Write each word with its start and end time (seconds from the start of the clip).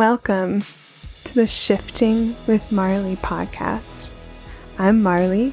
Welcome 0.00 0.62
to 1.24 1.34
the 1.34 1.46
Shifting 1.46 2.34
with 2.46 2.72
Marley 2.72 3.16
podcast. 3.16 4.06
I'm 4.78 5.02
Marley. 5.02 5.52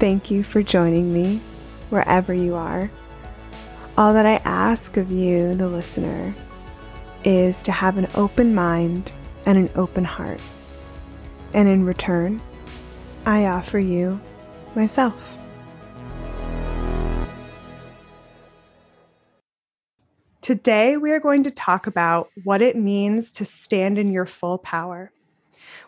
Thank 0.00 0.32
you 0.32 0.42
for 0.42 0.64
joining 0.64 1.14
me 1.14 1.40
wherever 1.88 2.34
you 2.34 2.56
are. 2.56 2.90
All 3.96 4.14
that 4.14 4.26
I 4.26 4.40
ask 4.44 4.96
of 4.96 5.12
you, 5.12 5.54
the 5.54 5.68
listener, 5.68 6.34
is 7.22 7.62
to 7.62 7.70
have 7.70 7.98
an 7.98 8.08
open 8.16 8.52
mind 8.52 9.14
and 9.46 9.56
an 9.56 9.70
open 9.76 10.02
heart. 10.02 10.40
And 11.54 11.68
in 11.68 11.84
return, 11.84 12.42
I 13.24 13.46
offer 13.46 13.78
you 13.78 14.20
myself. 14.74 15.37
Today, 20.48 20.96
we 20.96 21.10
are 21.10 21.20
going 21.20 21.44
to 21.44 21.50
talk 21.50 21.86
about 21.86 22.30
what 22.42 22.62
it 22.62 22.74
means 22.74 23.32
to 23.32 23.44
stand 23.44 23.98
in 23.98 24.10
your 24.10 24.24
full 24.24 24.56
power. 24.56 25.12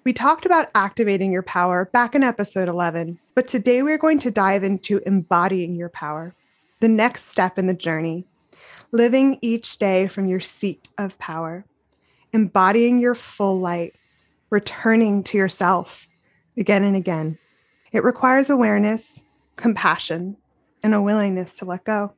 We 0.05 0.13
talked 0.13 0.45
about 0.45 0.69
activating 0.75 1.33
your 1.33 1.43
power 1.43 1.87
back 1.95 2.15
in 2.15 2.23
episode 2.23 2.69
11, 2.69 3.19
but 3.35 3.49
today 3.49 3.83
we're 3.83 3.97
going 3.97 4.19
to 4.19 4.31
dive 4.31 4.63
into 4.63 5.01
embodying 5.07 5.77
your 5.77 5.89
power, 5.89 6.35
the 6.81 6.89
next 6.89 7.31
step 7.31 7.59
in 7.59 7.69
the 7.69 7.73
journey, 7.73 8.27
living 8.93 9.39
each 9.41 9.79
day 9.79 10.09
from 10.09 10.29
your 10.29 10.41
seat 10.41 10.91
of 10.99 11.19
power, 11.19 11.65
embodying 12.35 12.99
your 12.99 13.15
full 13.15 13.59
light, 13.59 13.95
returning 14.51 15.25
to 15.25 15.39
yourself 15.39 16.07
again 16.59 16.85
and 16.85 16.97
again. 16.97 17.39
It 17.93 18.05
requires 18.05 18.51
awareness, 18.51 19.23
compassion, 19.57 20.37
and 20.83 20.95
a 20.95 21.01
willingness 21.01 21.55
to 21.55 21.65
let 21.65 21.85
go. 21.85 22.13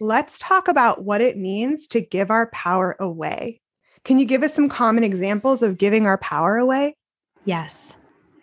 let's 0.00 0.38
talk 0.38 0.68
about 0.68 1.04
what 1.04 1.20
it 1.20 1.36
means 1.36 1.86
to 1.88 2.00
give 2.00 2.30
our 2.30 2.48
power 2.50 2.96
away. 2.98 3.60
Can 4.04 4.18
you 4.18 4.24
give 4.24 4.42
us 4.42 4.54
some 4.54 4.68
common 4.68 5.04
examples 5.04 5.62
of 5.62 5.78
giving 5.78 6.06
our 6.06 6.18
power 6.18 6.56
away? 6.56 6.96
Yes. 7.44 7.96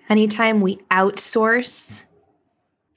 Anytime 0.10 0.62
we 0.62 0.78
outsource 0.92 2.06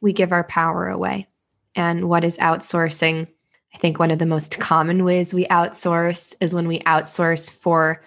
we 0.03 0.13
give 0.13 0.33
our 0.33 0.45
power 0.45 0.89
away. 0.89 1.27
And 1.75 2.11
what 2.11 2.25
is 2.25 2.37
outsourcing? 2.37 3.27
I 3.75 3.79
think 3.79 3.99
one 3.99 4.11
of 4.11 4.19
the 4.19 4.27
most 4.27 4.59
common 4.59 5.05
ways 5.05 5.33
we 5.33 5.47
outsource 5.47 6.35
is 6.43 6.55
when 6.55 6.69
we 6.69 6.81
outsource 6.81 7.51
for 7.51 8.03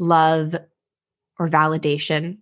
love 0.00 0.56
or 1.38 1.48
validation. 1.48 2.38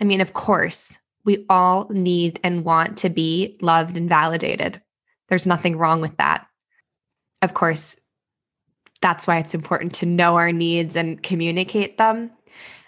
I 0.00 0.04
mean, 0.04 0.20
of 0.20 0.34
course, 0.34 0.98
we 1.24 1.44
all 1.48 1.88
need 1.90 2.38
and 2.44 2.64
want 2.64 2.96
to 2.98 3.10
be 3.10 3.58
loved 3.60 3.96
and 3.96 4.08
validated. 4.08 4.80
There's 5.28 5.46
nothing 5.46 5.76
wrong 5.76 6.00
with 6.00 6.16
that. 6.18 6.46
Of 7.40 7.54
course, 7.54 8.00
that's 9.00 9.26
why 9.26 9.38
it's 9.38 9.54
important 9.54 9.94
to 9.94 10.06
know 10.06 10.36
our 10.36 10.52
needs 10.52 10.94
and 10.94 11.20
communicate 11.22 11.98
them 11.98 12.30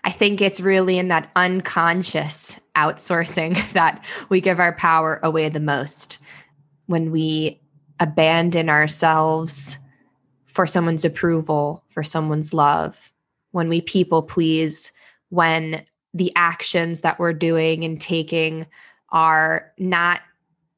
I 0.04 0.10
think 0.10 0.40
it's 0.40 0.60
really 0.60 0.98
in 0.98 1.08
that 1.08 1.30
unconscious 1.34 2.60
outsourcing 2.76 3.72
that 3.72 4.04
we 4.28 4.40
give 4.40 4.60
our 4.60 4.74
power 4.74 5.18
away 5.22 5.48
the 5.48 5.60
most. 5.60 6.18
When 6.86 7.10
we 7.10 7.60
abandon 8.00 8.68
ourselves 8.68 9.78
for 10.44 10.66
someone's 10.66 11.04
approval, 11.04 11.82
for 11.88 12.02
someone's 12.02 12.52
love, 12.52 13.10
when 13.52 13.68
we 13.68 13.80
people 13.80 14.22
please, 14.22 14.92
when 15.30 15.84
the 16.12 16.30
actions 16.36 17.00
that 17.00 17.18
we're 17.18 17.32
doing 17.32 17.84
and 17.84 18.00
taking 18.00 18.66
are 19.10 19.72
not 19.78 20.20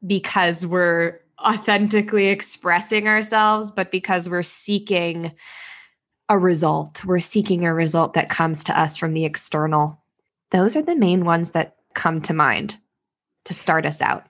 because 0.07 0.65
we're 0.65 1.19
authentically 1.45 2.29
expressing 2.29 3.09
ourselves, 3.09 3.71
but 3.71 3.91
because 3.91 4.29
we're 4.29 4.43
seeking 4.43 5.33
a 6.29 6.39
result. 6.39 7.05
We're 7.05 7.21
seeking 7.21 7.65
a 7.65 7.75
result 7.75 8.15
that 8.15 8.31
comes 8.31 8.65
to 8.65 8.79
us 8.79 8.97
from 8.97 9.13
the 9.13 9.25
external. 9.25 10.01
Those 10.51 10.77
are 10.77 10.83
the 10.83 10.97
main 10.97 11.25
ones 11.25 11.53
that 11.53 11.77
come 11.95 12.21
to 12.23 12.35
mind 12.35 12.77
to 13.45 13.55
start 13.55 13.87
us 13.87 14.03
out. 14.03 14.27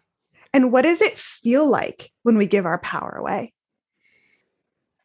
And 0.53 0.73
what 0.73 0.83
does 0.83 1.01
it 1.01 1.19
feel 1.19 1.67
like 1.67 2.13
when 2.23 2.37
we 2.37 2.47
give 2.47 2.67
our 2.67 2.79
power 2.79 3.11
away? 3.11 3.53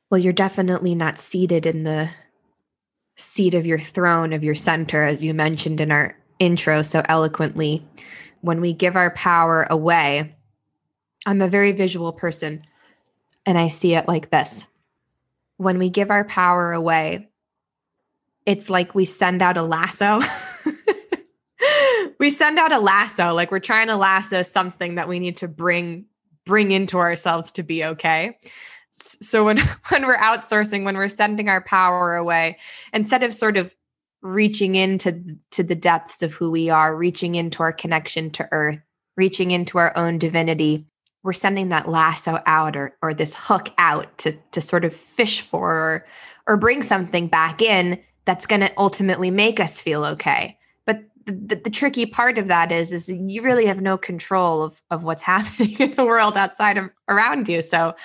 Well, 0.10 0.20
you're 0.20 0.34
definitely 0.34 0.96
not 0.96 1.20
seated 1.20 1.66
in 1.66 1.84
the 1.84 2.10
seat 3.16 3.54
of 3.54 3.66
your 3.66 3.80
throne, 3.80 4.34
of 4.34 4.44
your 4.44 4.56
center, 4.56 5.04
as 5.04 5.24
you 5.24 5.34
mentioned 5.34 5.80
in 5.80 5.92
our 5.92 6.18
intro 6.40 6.82
so 6.82 7.02
eloquently. 7.08 7.86
When 8.42 8.60
we 8.60 8.74
give 8.74 8.96
our 8.96 9.12
power 9.12 9.68
away, 9.70 10.36
I'm 11.26 11.42
a 11.42 11.48
very 11.48 11.72
visual 11.72 12.12
person, 12.12 12.66
and 13.46 13.58
I 13.58 13.68
see 13.68 13.94
it 13.94 14.08
like 14.08 14.32
this 14.32 14.66
when 15.62 15.78
we 15.78 15.92
give 15.92 16.10
our 16.10 16.24
power 16.24 16.74
away, 16.74 17.30
it's 18.48 18.70
like 18.70 18.96
we 18.96 19.06
send 19.06 19.44
out 19.44 19.58
a 19.58 19.62
lasso. 19.62 20.20
we 22.20 22.32
send 22.32 22.58
out 22.58 22.72
a 22.72 22.80
lasso, 22.80 23.36
like 23.36 23.52
we're 23.52 23.60
trying 23.60 23.88
to 23.88 23.96
lasso 23.96 24.42
something 24.42 24.96
that 24.96 25.08
we 25.08 25.20
need 25.20 25.38
to 25.38 25.48
bring 25.48 26.06
bring 26.46 26.72
into 26.72 26.98
ourselves 26.98 27.52
to 27.52 27.62
be 27.62 27.86
okay. 27.86 28.36
So 28.92 29.46
when 29.46 29.60
when 29.90 30.08
we're 30.08 30.18
outsourcing, 30.18 30.84
when 30.84 30.98
we're 30.98 31.08
sending 31.08 31.48
our 31.48 31.62
power 31.62 32.16
away, 32.16 32.58
instead 32.92 33.22
of 33.22 33.32
sort 33.32 33.56
of 33.56 33.76
reaching 34.24 34.76
into 34.76 35.38
to 35.52 35.62
the 35.62 35.76
depths 35.76 36.24
of 36.24 36.34
who 36.34 36.50
we 36.50 36.72
are, 36.72 36.98
reaching 36.98 37.36
into 37.36 37.62
our 37.62 37.74
connection 37.74 38.32
to 38.32 38.48
earth, 38.52 38.82
reaching 39.16 39.52
into 39.52 39.78
our 39.78 39.96
own 39.96 40.18
divinity, 40.18 40.88
we're 41.24 41.34
sending 41.34 41.70
that 41.70 41.88
lasso 41.88 42.42
out 42.46 42.76
or, 42.76 42.98
or 43.02 43.14
this 43.14 43.36
hook 43.36 43.70
out 43.78 44.18
to, 44.20 44.38
to 44.52 44.62
sort 44.62 44.86
of 44.86 44.96
fish 44.96 45.42
for 45.42 45.70
or, 45.70 46.06
or 46.48 46.58
bring 46.58 46.82
something 46.82 47.28
back 47.28 47.62
in 47.62 48.00
that's 48.26 48.48
going 48.48 48.62
to 48.62 48.72
ultimately 48.78 49.32
make 49.32 49.60
us 49.60 49.80
feel 49.80 50.04
okay. 50.06 50.58
But 50.86 51.04
the, 51.26 51.34
the, 51.34 51.56
the, 51.56 51.70
tricky 51.70 52.06
part 52.06 52.38
of 52.38 52.48
that 52.48 52.72
is 52.72 52.92
is 52.92 53.10
you 53.10 53.42
really 53.42 53.66
have 53.66 53.82
no 53.82 53.98
control 53.98 54.64
of, 54.64 54.82
of 54.90 55.04
what's 55.04 55.24
happening 55.34 55.76
in 55.80 55.94
the 55.94 56.06
world 56.06 56.38
outside 56.38 56.78
of 56.78 56.90
around 57.08 57.48
you. 57.48 57.62
So 57.62 57.96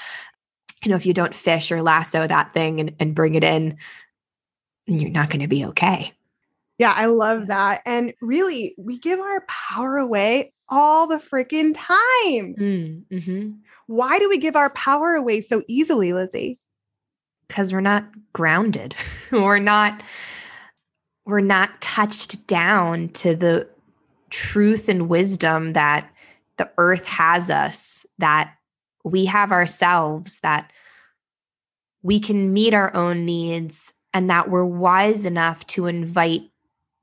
you 0.84 0.90
know 0.90 0.96
if 0.96 1.06
you 1.06 1.14
don't 1.14 1.34
fish 1.34 1.72
or 1.72 1.82
lasso 1.82 2.26
that 2.26 2.52
thing 2.52 2.80
and, 2.80 2.94
and 3.00 3.14
bring 3.14 3.34
it 3.34 3.44
in 3.44 3.76
you're 4.86 5.10
not 5.10 5.30
going 5.30 5.40
to 5.40 5.48
be 5.48 5.64
okay. 5.64 6.12
Yeah 6.78 6.92
i 6.94 7.06
love 7.06 7.46
that. 7.48 7.82
And 7.86 8.12
really 8.20 8.74
we 8.78 8.98
give 8.98 9.18
our 9.20 9.44
power 9.48 9.96
away 9.96 10.52
all 10.68 11.06
the 11.06 11.16
freaking 11.16 11.74
time. 11.74 12.54
Mm, 12.54 13.02
mm-hmm. 13.10 13.50
Why 13.86 14.18
do 14.18 14.28
we 14.28 14.38
give 14.38 14.56
our 14.56 14.70
power 14.70 15.14
away 15.14 15.40
so 15.40 15.62
easily, 15.68 16.12
Lizzy? 16.12 16.58
Because 17.48 17.72
we're 17.72 17.80
not 17.80 18.04
grounded. 18.32 18.94
we're 19.32 19.58
not 19.58 20.02
we're 21.24 21.40
not 21.40 21.80
touched 21.80 22.46
down 22.46 23.08
to 23.10 23.34
the 23.34 23.68
truth 24.30 24.88
and 24.88 25.08
wisdom 25.08 25.72
that 25.72 26.08
the 26.56 26.70
earth 26.78 27.06
has 27.06 27.50
us, 27.50 28.06
that 28.18 28.54
we 29.04 29.24
have 29.26 29.52
ourselves, 29.52 30.40
that 30.40 30.72
we 32.02 32.20
can 32.20 32.52
meet 32.52 32.74
our 32.74 32.94
own 32.94 33.24
needs, 33.24 33.92
and 34.14 34.30
that 34.30 34.50
we're 34.50 34.64
wise 34.64 35.26
enough 35.26 35.66
to 35.66 35.86
invite 35.86 36.42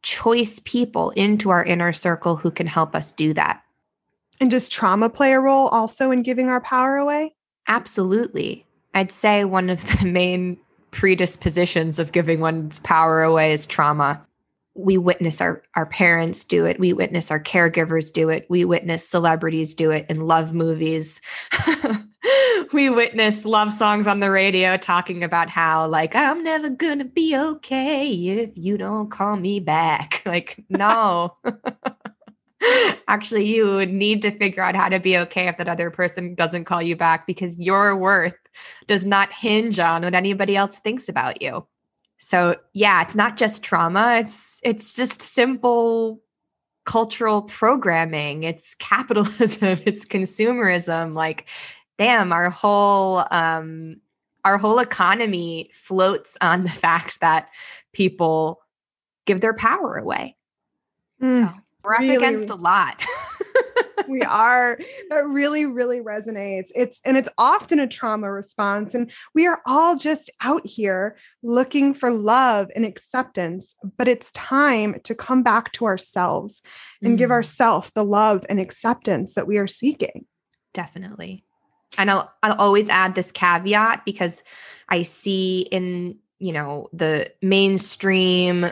choice 0.04 0.60
people 0.60 1.12
into 1.12 1.50
our 1.50 1.64
inner 1.64 1.94
circle 1.94 2.36
who 2.36 2.52
can 2.52 2.68
help 2.68 2.96
us 2.96 3.12
do 3.12 3.34
that. 3.34 3.63
And 4.40 4.52
does 4.52 4.70
trauma 4.70 5.10
play 5.10 5.34
a 5.34 5.40
role 5.40 5.68
also 5.70 6.12
in 6.12 6.24
giving 6.24 6.50
our 6.50 6.62
power 6.62 6.96
away? 6.96 7.36
Absolutely. 7.68 8.66
I'd 8.94 9.12
say 9.12 9.46
one 9.46 9.70
of 9.70 9.82
the 10.00 10.06
main 10.06 10.58
predispositions 10.92 12.00
of 12.00 12.12
giving 12.12 12.40
one's 12.40 12.80
power 12.80 13.24
away 13.24 13.52
is 13.52 13.66
trauma. 13.66 14.26
We 14.76 14.98
witness 14.98 15.40
our, 15.40 15.62
our 15.76 15.86
parents 15.86 16.46
do 16.46 16.66
it. 16.66 16.80
We 16.80 16.94
witness 16.94 17.30
our 17.30 17.40
caregivers 17.40 18.12
do 18.12 18.30
it. 18.30 18.46
We 18.50 18.66
witness 18.66 19.08
celebrities 19.08 19.76
do 19.76 19.92
it 19.92 20.06
in 20.10 20.28
love 20.28 20.54
movies. 20.54 21.22
we 22.74 22.90
witness 22.90 23.46
love 23.46 23.72
songs 23.72 24.08
on 24.08 24.20
the 24.20 24.32
radio 24.32 24.78
talking 24.78 25.24
about 25.24 25.50
how 25.50 25.88
like 25.88 26.16
I'm 26.16 26.44
never 26.44 26.70
gonna 26.70 27.06
be 27.06 27.38
okay 27.38 28.12
if 28.12 28.52
you 28.56 28.78
don't 28.78 29.12
call 29.12 29.36
me 29.36 29.60
back. 29.60 30.22
Like, 30.34 30.64
no. 30.70 31.36
Actually, 33.14 33.46
you 33.46 33.68
would 33.76 33.94
need 33.94 34.24
to 34.24 34.32
figure 34.32 34.64
out 34.64 34.76
how 34.76 34.90
to 34.90 35.00
be 35.00 35.16
okay 35.20 35.48
if 35.48 35.58
that 35.58 35.70
other 35.70 35.92
person 35.92 36.34
doesn't 36.34 36.66
call 36.66 36.82
you 36.82 36.96
back 36.96 37.28
because 37.28 37.56
your 37.60 37.96
worth 37.96 38.34
does 38.88 39.06
not 39.06 39.32
hinge 39.32 39.78
on 39.78 40.02
what 40.02 40.16
anybody 40.16 40.56
else 40.56 40.80
thinks 40.80 41.08
about 41.08 41.40
you. 41.40 41.64
So, 42.18 42.56
yeah, 42.74 43.04
it's 43.04 43.14
not 43.14 43.38
just 43.38 43.64
trauma, 43.64 44.16
it's 44.16 44.60
it's 44.64 44.96
just 44.96 45.22
simple 45.22 46.24
cultural 46.86 47.44
programming, 47.44 48.46
it's 48.46 48.74
capitalism, 48.74 49.78
it's 49.86 50.06
consumerism. 50.06 51.14
Like, 51.14 51.46
damn, 52.00 52.34
our 52.34 52.50
whole 52.50 53.26
um 53.30 53.98
our 54.44 54.58
whole 54.58 54.80
economy 54.80 55.70
floats 55.72 56.36
on 56.42 56.64
the 56.64 56.70
fact 56.88 57.20
that 57.20 57.50
people 57.94 58.64
give 59.28 59.40
their 59.40 59.54
power 59.54 59.98
away. 59.98 60.36
Mm, 61.22 61.54
so 61.54 61.60
we're 61.84 61.98
really, 62.00 62.16
up 62.16 62.22
against 62.22 62.50
a 62.50 62.56
lot. 62.56 63.04
we 64.08 64.22
are 64.22 64.78
that 65.10 65.26
really 65.28 65.66
really 65.66 66.00
resonates 66.00 66.72
it's 66.76 67.00
and 67.06 67.18
it's 67.18 67.30
often 67.38 67.80
a 67.80 67.88
trauma 67.88 68.32
response 68.32 68.94
and 68.94 69.12
we 69.34 69.48
are 69.48 69.62
all 69.66 69.96
just 69.96 70.30
out 70.42 70.66
here 70.66 71.16
looking 71.42 71.94
for 71.94 72.12
love 72.12 72.70
and 72.76 72.86
acceptance 72.86 73.76
but 73.98 74.08
it's 74.08 74.32
time 74.32 75.00
to 75.04 75.16
come 75.16 75.44
back 75.44 75.72
to 75.72 75.86
ourselves 75.86 76.62
and 77.02 77.16
mm. 77.16 77.18
give 77.18 77.32
ourselves 77.32 77.92
the 77.96 78.04
love 78.04 78.46
and 78.50 78.60
acceptance 78.60 79.34
that 79.34 79.48
we 79.48 79.58
are 79.58 79.68
seeking 79.68 80.26
definitely 80.74 81.44
and 81.98 82.10
I'll, 82.10 82.32
I'll 82.42 82.60
always 82.60 82.90
add 82.90 83.16
this 83.16 83.32
caveat 83.32 84.04
because 84.06 84.44
i 84.90 85.04
see 85.04 85.62
in 85.72 86.18
you 86.40 86.52
know 86.52 86.90
the 86.92 87.32
mainstream 87.42 88.72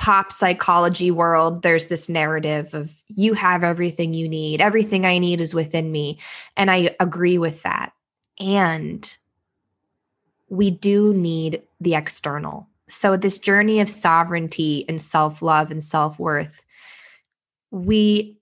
pop 0.00 0.32
psychology 0.32 1.10
world, 1.10 1.60
there's 1.60 1.88
this 1.88 2.08
narrative 2.08 2.72
of 2.72 2.90
you 3.08 3.34
have 3.34 3.62
everything 3.62 4.14
you 4.14 4.26
need, 4.26 4.62
everything 4.62 5.04
I 5.04 5.18
need 5.18 5.42
is 5.42 5.54
within 5.54 5.92
me. 5.92 6.18
And 6.56 6.70
I 6.70 6.96
agree 7.00 7.36
with 7.36 7.62
that. 7.64 7.92
And 8.40 9.14
we 10.48 10.70
do 10.70 11.12
need 11.12 11.60
the 11.82 11.96
external. 11.96 12.66
So, 12.88 13.14
this 13.14 13.36
journey 13.36 13.78
of 13.78 13.90
sovereignty 13.90 14.86
and 14.88 15.02
self 15.02 15.42
love 15.42 15.70
and 15.70 15.82
self 15.82 16.18
worth, 16.18 16.64
we 17.70 18.38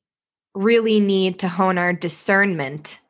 really 0.54 1.00
need 1.00 1.40
to 1.40 1.48
hone 1.48 1.76
our 1.76 1.92
discernment 1.92 3.00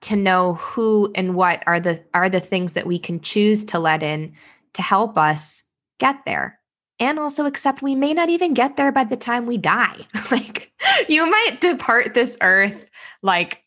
to 0.00 0.16
know 0.16 0.54
who 0.54 1.12
and 1.14 1.36
what 1.36 1.62
are 1.68 1.78
the 1.78 2.02
are 2.12 2.28
the 2.28 2.40
things 2.40 2.72
that 2.72 2.88
we 2.88 2.98
can 2.98 3.20
choose 3.20 3.64
to 3.66 3.78
let 3.78 4.02
in 4.02 4.34
to 4.72 4.82
help 4.82 5.16
us 5.16 5.62
get 5.98 6.16
there 6.26 6.58
and 7.04 7.18
also 7.18 7.46
accept 7.46 7.82
we 7.82 7.94
may 7.94 8.14
not 8.14 8.28
even 8.28 8.54
get 8.54 8.76
there 8.76 8.92
by 8.92 9.04
the 9.04 9.16
time 9.16 9.46
we 9.46 9.58
die. 9.58 10.06
like 10.30 10.72
you 11.08 11.28
might 11.28 11.60
depart 11.60 12.14
this 12.14 12.38
earth 12.40 12.88
like 13.22 13.62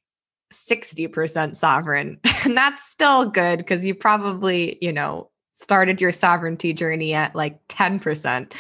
60% 0.53 1.55
sovereign. 1.55 2.19
And 2.43 2.57
that's 2.57 2.83
still 2.83 3.25
good 3.25 3.57
because 3.57 3.85
you 3.85 3.93
probably, 3.95 4.77
you 4.81 4.93
know, 4.93 5.29
started 5.53 5.99
your 5.99 6.11
sovereignty 6.11 6.73
journey 6.73 7.13
at 7.13 7.35
like 7.35 7.65
10%. 7.67 8.53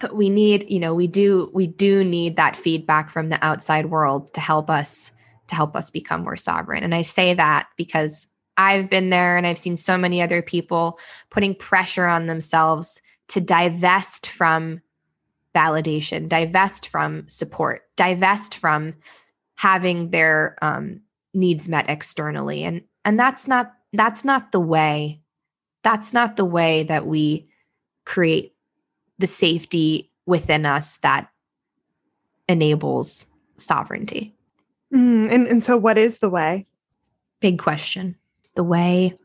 But 0.00 0.16
we 0.16 0.28
need, 0.28 0.68
you 0.68 0.80
know, 0.80 0.94
we 0.94 1.06
do 1.06 1.50
we 1.54 1.66
do 1.66 2.04
need 2.04 2.36
that 2.36 2.56
feedback 2.56 3.10
from 3.10 3.28
the 3.28 3.42
outside 3.44 3.86
world 3.86 4.32
to 4.34 4.40
help 4.40 4.68
us 4.68 5.12
to 5.46 5.54
help 5.54 5.76
us 5.76 5.90
become 5.90 6.22
more 6.22 6.36
sovereign. 6.36 6.82
And 6.82 6.94
I 6.94 7.02
say 7.02 7.34
that 7.34 7.68
because 7.76 8.28
I've 8.56 8.88
been 8.88 9.10
there 9.10 9.36
and 9.36 9.46
I've 9.46 9.58
seen 9.58 9.76
so 9.76 9.98
many 9.98 10.22
other 10.22 10.42
people 10.42 10.98
putting 11.30 11.54
pressure 11.54 12.06
on 12.06 12.26
themselves 12.26 13.00
to 13.28 13.40
divest 13.40 14.28
from 14.28 14.80
validation, 15.54 16.28
divest 16.28 16.88
from 16.88 17.28
support, 17.28 17.82
divest 17.96 18.56
from 18.56 18.94
having 19.56 20.10
their 20.10 20.56
um, 20.62 21.00
needs 21.32 21.68
met 21.68 21.88
externally, 21.88 22.64
and 22.64 22.82
and 23.04 23.18
that's 23.18 23.46
not 23.46 23.72
that's 23.92 24.24
not 24.24 24.52
the 24.52 24.60
way. 24.60 25.20
That's 25.82 26.12
not 26.12 26.36
the 26.36 26.44
way 26.44 26.82
that 26.84 27.06
we 27.06 27.48
create 28.04 28.54
the 29.18 29.26
safety 29.26 30.10
within 30.26 30.66
us 30.66 30.96
that 30.98 31.28
enables 32.48 33.26
sovereignty. 33.56 34.34
Mm, 34.92 35.32
and 35.32 35.46
and 35.46 35.64
so, 35.64 35.76
what 35.76 35.98
is 35.98 36.18
the 36.18 36.30
way? 36.30 36.66
Big 37.40 37.58
question. 37.58 38.16
The 38.54 38.64
way 38.64 39.16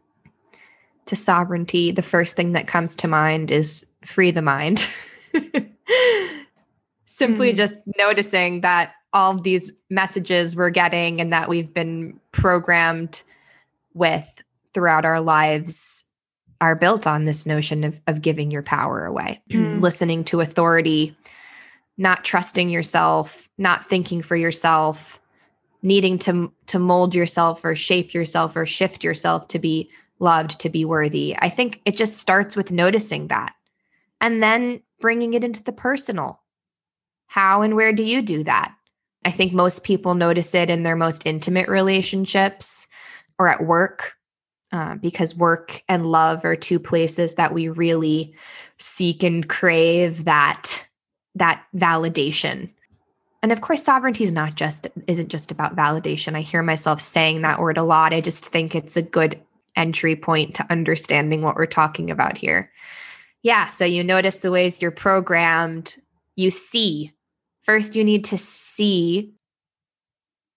to 1.05 1.15
sovereignty, 1.15 1.91
the 1.91 2.01
first 2.01 2.35
thing 2.35 2.51
that 2.53 2.67
comes 2.67 2.95
to 2.97 3.07
mind 3.07 3.51
is 3.51 3.88
free 4.03 4.31
the 4.31 4.41
mind. 4.41 4.87
Simply 7.05 7.53
mm. 7.53 7.55
just 7.55 7.79
noticing 7.97 8.61
that 8.61 8.93
all 9.13 9.33
these 9.39 9.73
messages 9.89 10.55
we're 10.55 10.69
getting 10.69 11.19
and 11.19 11.33
that 11.33 11.49
we've 11.49 11.73
been 11.73 12.19
programmed 12.31 13.23
with 13.93 14.41
throughout 14.73 15.05
our 15.05 15.19
lives 15.19 16.05
are 16.61 16.75
built 16.75 17.07
on 17.07 17.25
this 17.25 17.45
notion 17.45 17.83
of, 17.83 17.99
of 18.07 18.21
giving 18.21 18.51
your 18.51 18.61
power 18.61 19.05
away, 19.05 19.41
mm. 19.49 19.81
listening 19.81 20.23
to 20.25 20.41
authority, 20.41 21.15
not 21.97 22.25
trusting 22.25 22.69
yourself, 22.69 23.49
not 23.57 23.87
thinking 23.87 24.21
for 24.21 24.35
yourself, 24.35 25.19
needing 25.81 26.19
to 26.19 26.51
to 26.67 26.77
mold 26.77 27.15
yourself 27.15 27.63
or 27.63 27.75
shape 27.75 28.13
yourself 28.13 28.55
or 28.55 28.65
shift 28.65 29.03
yourself 29.03 29.47
to 29.47 29.59
be 29.59 29.89
loved, 30.19 30.59
to 30.59 30.69
be 30.69 30.83
worthy. 30.83 31.35
I 31.39 31.49
think 31.49 31.81
it 31.85 31.95
just 31.95 32.17
starts 32.17 32.55
with 32.55 32.71
noticing 32.71 33.27
that 33.29 33.53
and 34.21 34.43
then 34.43 34.81
bringing 34.99 35.33
it 35.33 35.43
into 35.43 35.63
the 35.63 35.71
personal. 35.71 36.41
How 37.27 37.61
and 37.61 37.75
where 37.75 37.93
do 37.93 38.03
you 38.03 38.21
do 38.21 38.43
that? 38.43 38.73
I 39.25 39.31
think 39.31 39.53
most 39.53 39.83
people 39.83 40.15
notice 40.15 40.55
it 40.55 40.69
in 40.69 40.83
their 40.83 40.95
most 40.95 41.25
intimate 41.25 41.67
relationships 41.67 42.87
or 43.37 43.47
at 43.47 43.65
work, 43.65 44.13
uh, 44.71 44.95
because 44.95 45.35
work 45.35 45.83
and 45.87 46.05
love 46.05 46.45
are 46.45 46.55
two 46.55 46.79
places 46.79 47.35
that 47.35 47.53
we 47.53 47.67
really 47.67 48.33
seek 48.77 49.23
and 49.23 49.47
crave 49.47 50.25
that 50.25 50.85
that 51.35 51.63
validation. 51.75 52.69
And 53.41 53.51
of 53.51 53.61
course, 53.61 53.83
sovereignty 53.83 54.23
is 54.23 54.31
not 54.31 54.55
just 54.55 54.87
isn't 55.07 55.29
just 55.29 55.51
about 55.51 55.75
validation. 55.75 56.35
I 56.35 56.41
hear 56.41 56.63
myself 56.63 56.99
saying 56.99 57.41
that 57.41 57.59
word 57.59 57.77
a 57.77 57.83
lot. 57.83 58.13
I 58.13 58.21
just 58.21 58.45
think 58.45 58.75
it's 58.75 58.97
a 58.97 59.01
good 59.01 59.39
entry 59.75 60.15
point 60.15 60.55
to 60.55 60.65
understanding 60.69 61.41
what 61.41 61.55
we're 61.55 61.65
talking 61.65 62.11
about 62.11 62.37
here. 62.37 62.71
Yeah. 63.43 63.65
So 63.67 63.85
you 63.85 64.03
notice 64.03 64.39
the 64.39 64.51
ways 64.51 64.81
you're 64.81 64.91
programmed, 64.91 65.95
you 66.35 66.51
see. 66.51 67.13
First, 67.63 67.95
you 67.95 68.03
need 68.03 68.23
to 68.25 68.37
see 68.37 69.33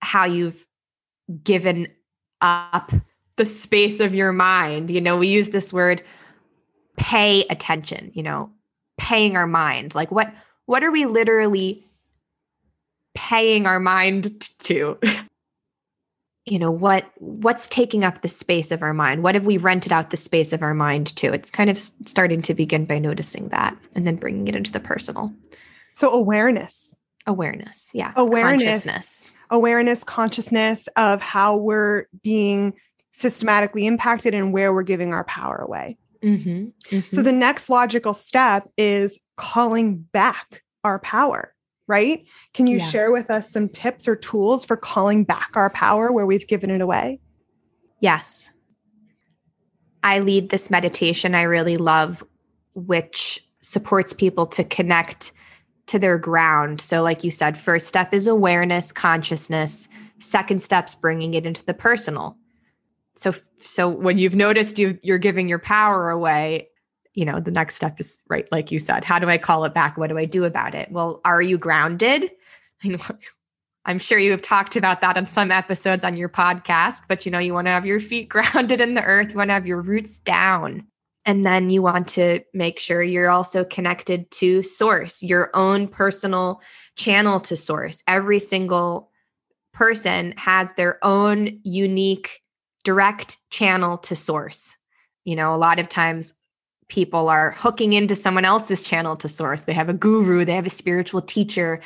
how 0.01 0.25
you've 0.25 0.67
given 1.45 1.89
up 2.41 2.93
the 3.37 3.45
space 3.45 4.01
of 4.01 4.15
your 4.15 4.33
mind. 4.33 4.91
You 4.91 5.01
know, 5.01 5.17
we 5.17 5.29
use 5.29 5.51
this 5.51 5.73
word 5.73 6.03
pay 6.97 7.45
attention, 7.51 8.11
you 8.15 8.23
know, 8.23 8.51
paying 8.99 9.37
our 9.37 9.47
mind. 9.47 9.95
Like 9.95 10.11
what 10.11 10.33
what 10.67 10.85
are 10.85 10.91
we 10.91 11.07
literally 11.07 11.85
paying 13.15 13.67
our 13.67 13.81
mind 13.81 14.49
to? 14.61 14.99
you 16.45 16.59
know 16.59 16.71
what 16.71 17.05
what's 17.19 17.69
taking 17.69 18.05
up 18.05 18.23
the 18.23 18.29
space 18.29 18.73
of 18.73 18.83
our 18.83 18.95
mind? 18.95 19.23
What 19.23 19.35
have 19.35 19.47
we 19.47 19.59
rented 19.59 19.93
out 19.93 20.11
the 20.11 20.17
space 20.17 20.53
of 20.53 20.63
our 20.63 20.75
mind 20.75 21.15
to? 21.17 21.33
It's 21.33 21.51
kind 21.51 21.71
of 21.71 21.79
starting 21.79 22.43
to 22.43 22.55
begin 22.55 22.85
by 22.85 22.99
noticing 22.99 23.49
that 23.49 23.77
and 23.95 24.07
then 24.07 24.17
bringing 24.17 24.49
it 24.49 24.57
into 24.57 24.73
the 24.73 24.81
personal. 24.81 25.33
So 25.93 26.11
awareness. 26.11 26.95
Awareness 27.27 27.93
yeah. 27.95 28.13
Awareness. 28.17 28.65
Consciousness. 28.65 29.33
Awareness 29.51 30.03
consciousness 30.03 30.89
of 30.97 31.21
how 31.21 31.57
we're 31.57 32.07
being 32.25 32.75
systematically 33.13 33.87
impacted 33.87 34.35
and 34.35 34.53
where 34.53 34.73
we're 34.73 34.83
giving 34.83 35.13
our 35.13 35.25
power 35.25 35.57
away. 35.57 35.99
Mm-hmm, 36.23 36.97
mm-hmm. 36.97 37.17
so 37.17 37.21
the 37.21 37.33
next 37.33 37.69
logical 37.69 38.15
step 38.15 38.69
is 38.77 39.19
calling 39.37 39.97
back 39.97 40.63
our 40.85 41.01
power 41.01 41.53
right? 41.93 42.25
Can 42.55 42.67
you 42.67 42.79
yeah. 42.79 42.89
share 42.89 43.13
with 43.13 43.31
us 43.31 43.51
some 43.51 43.69
tips 43.69 44.09
or 44.09 44.17
tools 44.17 44.65
for 44.65 44.79
calling 44.79 45.25
back 45.25 45.51
our 45.53 45.69
power 45.69 46.11
where 46.11 46.25
we've 46.25 46.49
given 46.49 46.71
it 46.71 46.81
away? 46.81 47.21
Yes. 48.01 48.51
I 50.03 50.21
lead 50.21 50.49
this 50.49 50.71
meditation 50.71 51.35
I 51.35 51.43
really 51.43 51.77
love, 51.77 52.25
which 52.75 53.47
supports 53.61 54.15
people 54.15 54.47
to 54.47 54.65
connect 54.65 55.33
to 55.89 55.99
their 55.99 56.17
ground. 56.17 56.81
So, 56.81 57.03
like 57.03 57.25
you 57.25 57.31
said, 57.31 57.59
first 57.59 57.89
step 57.89 58.15
is 58.15 58.27
awareness, 58.27 58.91
consciousness. 58.91 59.87
Second 60.19 60.63
step's 60.63 60.95
bringing 60.95 61.35
it 61.35 61.45
into 61.45 61.63
the 61.67 61.75
personal. 61.75 62.39
So, 63.17 63.35
so 63.61 63.87
when 63.87 64.17
you've 64.17 64.35
noticed 64.35 64.79
you 64.79 64.99
you're 65.03 65.19
giving 65.19 65.47
your 65.47 65.59
power 65.59 66.09
away, 66.09 66.69
you 67.15 67.25
know, 67.25 67.41
the 67.41 67.51
next 67.51 67.77
step 67.77 68.01
is 68.01 68.23
right, 68.29 68.51
like 68.51 68.71
you 68.71 68.79
said, 68.79 69.05
how 69.05 69.19
do 69.19 69.29
I 69.29 69.39
call 69.39 69.65
it 69.65 69.75
back? 69.75 69.97
What 69.97 70.09
do 70.09 70.19
I 70.19 70.25
do 70.25 70.45
about 70.45 70.75
it? 70.75 70.91
Well, 70.91 71.21
are 71.25 71.43
you 71.43 71.59
grounded? 71.59 72.31
I'm 73.85 73.99
sure 73.99 74.19
you 74.19 74.31
have 74.31 74.43
talked 74.43 74.77
about 74.77 75.01
that 75.01 75.17
on 75.17 75.27
some 75.27 75.51
episodes 75.51 76.05
on 76.05 76.17
your 76.17 76.29
podcast, 76.29 77.03
but 77.09 77.27
you 77.27 77.33
know, 77.33 77.41
you 77.41 77.53
want 77.53 77.67
to 77.67 77.73
have 77.73 77.85
your 77.85 78.01
feet 78.01 78.29
grounded 78.29 78.81
in 78.81 78.95
the 78.95 79.03
earth, 79.03 79.31
you 79.31 79.37
want 79.37 79.51
to 79.51 79.55
have 79.55 79.67
your 79.67 79.81
roots 79.81 80.21
down. 80.21 80.87
And 81.25 81.45
then 81.45 81.71
you 81.71 81.83
want 81.83 82.09
to 82.09 82.41
make 82.53 82.81
sure 82.81 83.01
you're 83.01 83.31
also 83.31 83.65
connected 83.65 84.29
to 84.33 84.63
source, 84.63 85.23
your 85.23 85.51
own 85.55 85.87
personal 85.87 86.61
channel 86.97 87.39
to 87.41 87.57
source. 87.57 88.03
Every 88.09 88.41
single 88.41 89.09
person 89.73 90.35
has 90.37 90.73
their 90.73 90.99
own 91.05 91.61
unique 91.63 92.41
direct 92.83 93.39
channel 93.51 93.99
to 93.99 94.17
source. 94.17 94.77
You 95.25 95.37
know, 95.37 95.55
a 95.55 95.57
lot 95.57 95.79
of 95.79 95.89
times 95.89 96.35
people 96.93 97.31
are 97.31 97.53
hooking 97.53 97.95
into 97.95 98.15
someone 98.15 98.45
else's 98.45 98.83
channel 98.83 99.17
to 99.17 99.27
source. 99.27 99.63
They 99.63 99.73
have 99.73 99.89
a 99.89 99.95
guru, 99.95 100.45
they 100.45 100.55
have 100.55 100.67
a 100.67 100.71
spiritual 100.71 101.23
teacher 101.23 101.81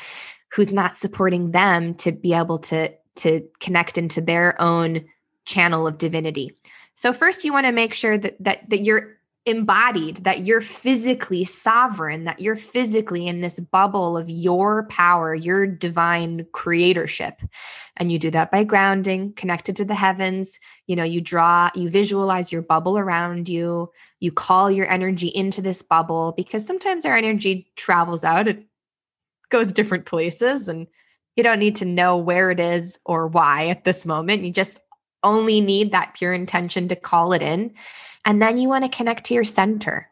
who's 0.48 0.72
not 0.72 0.96
supporting 0.96 1.52
them 1.52 1.94
to 1.94 2.10
be 2.10 2.34
able 2.34 2.58
to 2.58 2.92
to 3.14 3.48
connect 3.60 3.96
into 3.96 4.20
their 4.20 4.60
own 4.60 5.04
channel 5.44 5.86
of 5.86 5.96
divinity. 5.96 6.50
So 6.96 7.12
first 7.12 7.44
you 7.44 7.52
want 7.52 7.66
to 7.66 7.72
make 7.72 7.94
sure 7.94 8.18
that 8.18 8.36
that 8.42 8.68
that 8.68 8.84
you're 8.84 9.15
embodied, 9.46 10.18
that 10.18 10.44
you're 10.44 10.60
physically 10.60 11.44
sovereign, 11.44 12.24
that 12.24 12.40
you're 12.40 12.56
physically 12.56 13.28
in 13.28 13.40
this 13.40 13.60
bubble 13.60 14.16
of 14.16 14.28
your 14.28 14.86
power, 14.88 15.34
your 15.34 15.66
divine 15.66 16.44
creatorship. 16.52 17.48
And 17.96 18.10
you 18.10 18.18
do 18.18 18.30
that 18.32 18.50
by 18.50 18.64
grounding, 18.64 19.32
connected 19.34 19.76
to 19.76 19.84
the 19.84 19.94
heavens. 19.94 20.58
You 20.88 20.96
know, 20.96 21.04
you 21.04 21.20
draw, 21.20 21.70
you 21.76 21.88
visualize 21.88 22.50
your 22.50 22.62
bubble 22.62 22.98
around 22.98 23.48
you, 23.48 23.90
you 24.18 24.32
call 24.32 24.70
your 24.70 24.90
energy 24.90 25.28
into 25.28 25.62
this 25.62 25.80
bubble 25.80 26.34
because 26.36 26.66
sometimes 26.66 27.06
our 27.06 27.16
energy 27.16 27.70
travels 27.76 28.24
out, 28.24 28.48
it 28.48 28.66
goes 29.48 29.72
different 29.72 30.06
places, 30.06 30.68
and 30.68 30.88
you 31.36 31.44
don't 31.44 31.60
need 31.60 31.76
to 31.76 31.84
know 31.84 32.16
where 32.16 32.50
it 32.50 32.58
is 32.58 32.98
or 33.06 33.28
why 33.28 33.68
at 33.68 33.84
this 33.84 34.04
moment. 34.04 34.42
You 34.42 34.50
just 34.50 34.80
only 35.22 35.60
need 35.60 35.92
that 35.92 36.14
pure 36.14 36.32
intention 36.32 36.88
to 36.88 36.96
call 36.96 37.32
it 37.32 37.42
in 37.42 37.72
and 38.26 38.42
then 38.42 38.58
you 38.58 38.68
want 38.68 38.84
to 38.84 38.94
connect 38.94 39.24
to 39.26 39.34
your 39.34 39.44
center. 39.44 40.10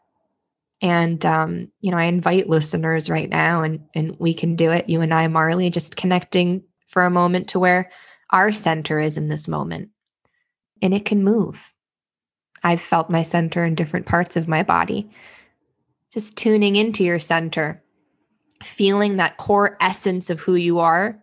And 0.81 1.23
um, 1.25 1.71
you 1.81 1.91
know, 1.91 1.97
I 1.97 2.05
invite 2.05 2.49
listeners 2.49 3.09
right 3.09 3.29
now, 3.29 3.61
and 3.61 3.81
and 3.93 4.15
we 4.19 4.33
can 4.33 4.55
do 4.55 4.71
it. 4.71 4.89
You 4.89 5.01
and 5.01 5.13
I, 5.13 5.27
Marley, 5.27 5.69
just 5.69 5.95
connecting 5.95 6.63
for 6.87 7.03
a 7.03 7.11
moment 7.11 7.49
to 7.49 7.59
where 7.59 7.91
our 8.31 8.51
center 8.51 8.99
is 8.99 9.17
in 9.17 9.27
this 9.27 9.47
moment, 9.47 9.89
and 10.81 10.93
it 10.93 11.05
can 11.05 11.23
move. 11.23 11.73
I've 12.63 12.81
felt 12.81 13.09
my 13.09 13.21
center 13.21 13.63
in 13.63 13.75
different 13.75 14.05
parts 14.05 14.35
of 14.35 14.47
my 14.47 14.63
body. 14.63 15.09
Just 16.11 16.37
tuning 16.37 16.75
into 16.75 17.03
your 17.03 17.19
center, 17.19 17.83
feeling 18.63 19.17
that 19.17 19.37
core 19.37 19.77
essence 19.79 20.29
of 20.29 20.39
who 20.39 20.55
you 20.55 20.79
are. 20.79 21.21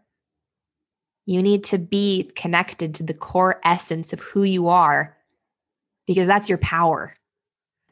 You 1.25 1.43
need 1.43 1.65
to 1.65 1.79
be 1.79 2.31
connected 2.37 2.95
to 2.97 3.03
the 3.03 3.15
core 3.15 3.61
essence 3.65 4.13
of 4.13 4.21
who 4.21 4.43
you 4.43 4.69
are 4.69 5.17
because 6.13 6.27
that's 6.27 6.49
your 6.49 6.59
power. 6.59 7.15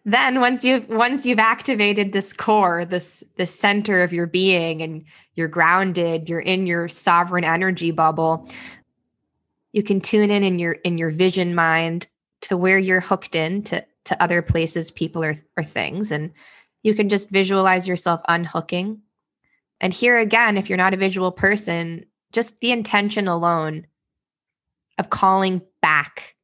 Then 0.05 0.41
once 0.41 0.65
you've 0.65 0.89
once 0.89 1.27
you've 1.27 1.39
activated 1.39 2.12
this 2.12 2.33
core 2.33 2.85
this 2.85 3.23
this 3.37 3.55
center 3.55 4.03
of 4.03 4.12
your 4.12 4.27
being 4.27 4.81
and 4.81 5.05
you're 5.35 5.47
grounded 5.47 6.29
you're 6.29 6.41
in 6.41 6.67
your 6.67 6.89
sovereign 6.89 7.45
energy 7.45 7.91
bubble 7.91 8.49
you 9.73 9.83
can 9.83 10.00
tune 10.00 10.31
in 10.31 10.43
in 10.43 10.59
your 10.59 10.73
in 10.73 10.99
your 10.99 11.11
vision 11.11 11.55
mind 11.55 12.07
to 12.43 12.57
where 12.57 12.79
you're 12.79 13.00
hooked 13.00 13.35
in 13.35 13.62
to 13.65 13.85
to 14.05 14.23
other 14.23 14.43
places 14.43 14.91
people 14.91 15.23
or, 15.23 15.37
or 15.57 15.62
things. 15.62 16.11
And 16.11 16.33
you 16.83 16.95
can 16.95 17.09
just 17.09 17.31
visualize 17.31 17.87
yourself 17.87 18.21
unhooking. 18.29 19.00
And 19.81 19.93
here 19.93 20.19
again 20.19 20.57
if 20.57 20.69
you're 20.69 20.79
not 20.79 20.95
a 20.95 20.99
visual 20.99 21.31
person 21.33 22.05
just 22.33 22.61
the 22.61 22.71
intention 22.71 23.29
alone 23.29 23.87
of 24.99 25.11
calling 25.11 25.62
back 25.83 26.37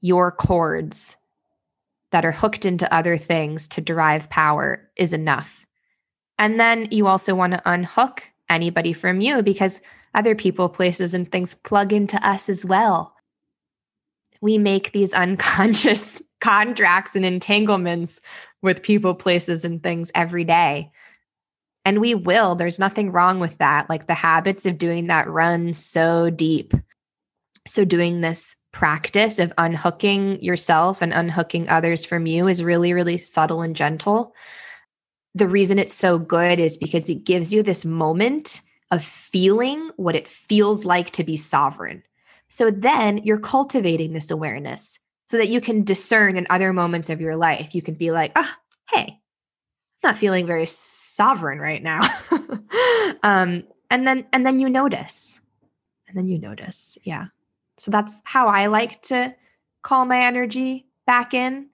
your 0.00 0.32
cords 0.32 1.16
that 2.10 2.24
are 2.24 2.32
hooked 2.32 2.64
into 2.64 2.92
other 2.92 3.16
things 3.16 3.68
to 3.68 3.80
derive 3.80 4.30
power 4.30 4.90
is 4.96 5.12
enough. 5.12 5.66
And 6.38 6.58
then 6.58 6.88
you 6.90 7.06
also 7.06 7.34
want 7.34 7.52
to 7.52 7.62
unhook 7.70 8.24
anybody 8.48 8.92
from 8.92 9.20
you 9.20 9.42
because 9.42 9.80
other 10.14 10.34
people, 10.34 10.68
places, 10.68 11.14
and 11.14 11.30
things 11.30 11.54
plug 11.54 11.92
into 11.92 12.16
us 12.26 12.48
as 12.48 12.64
well. 12.64 13.14
We 14.40 14.58
make 14.58 14.92
these 14.92 15.12
unconscious 15.14 16.22
contracts 16.40 17.14
and 17.14 17.24
entanglements 17.24 18.20
with 18.62 18.82
people, 18.82 19.14
places, 19.14 19.64
and 19.64 19.82
things 19.82 20.10
every 20.14 20.44
day. 20.44 20.90
And 21.84 22.00
we 22.00 22.14
will. 22.14 22.54
There's 22.54 22.78
nothing 22.78 23.12
wrong 23.12 23.40
with 23.40 23.58
that. 23.58 23.88
Like 23.88 24.06
the 24.06 24.14
habits 24.14 24.66
of 24.66 24.78
doing 24.78 25.06
that 25.06 25.28
run 25.28 25.72
so 25.74 26.30
deep. 26.30 26.74
So, 27.66 27.84
doing 27.84 28.20
this 28.20 28.56
practice 28.72 29.38
of 29.38 29.52
unhooking 29.58 30.42
yourself 30.42 31.02
and 31.02 31.12
unhooking 31.12 31.68
others 31.68 32.04
from 32.04 32.26
you 32.26 32.48
is 32.48 32.62
really, 32.62 32.92
really 32.92 33.18
subtle 33.18 33.62
and 33.62 33.74
gentle. 33.74 34.34
The 35.34 35.48
reason 35.48 35.78
it's 35.78 35.94
so 35.94 36.18
good 36.18 36.60
is 36.60 36.76
because 36.76 37.08
it 37.08 37.24
gives 37.24 37.52
you 37.52 37.62
this 37.62 37.84
moment 37.84 38.60
of 38.90 39.02
feeling 39.02 39.90
what 39.96 40.16
it 40.16 40.28
feels 40.28 40.84
like 40.84 41.10
to 41.12 41.24
be 41.24 41.36
sovereign. 41.36 42.02
So 42.48 42.70
then 42.70 43.18
you're 43.18 43.38
cultivating 43.38 44.12
this 44.12 44.30
awareness 44.30 44.98
so 45.28 45.36
that 45.36 45.48
you 45.48 45.60
can 45.60 45.84
discern 45.84 46.36
in 46.36 46.46
other 46.50 46.72
moments 46.72 47.08
of 47.10 47.20
your 47.20 47.36
life. 47.36 47.74
You 47.74 47.82
can 47.82 47.94
be 47.94 48.10
like, 48.10 48.32
ah, 48.34 48.58
oh, 48.58 48.96
hey, 48.96 49.20
I'm 50.02 50.10
not 50.10 50.18
feeling 50.18 50.46
very 50.46 50.66
sovereign 50.66 51.60
right 51.60 51.82
now. 51.82 52.00
um, 53.22 53.62
and 53.90 54.06
then 54.06 54.26
and 54.32 54.44
then 54.44 54.58
you 54.58 54.68
notice. 54.68 55.40
And 56.08 56.16
then 56.16 56.26
you 56.26 56.38
notice. 56.38 56.98
Yeah. 57.04 57.26
So 57.80 57.90
that's 57.90 58.20
how 58.24 58.46
I 58.46 58.66
like 58.66 59.00
to 59.04 59.34
call 59.82 60.04
my 60.04 60.20
energy 60.20 60.86
back 61.06 61.32
in. 61.32 61.70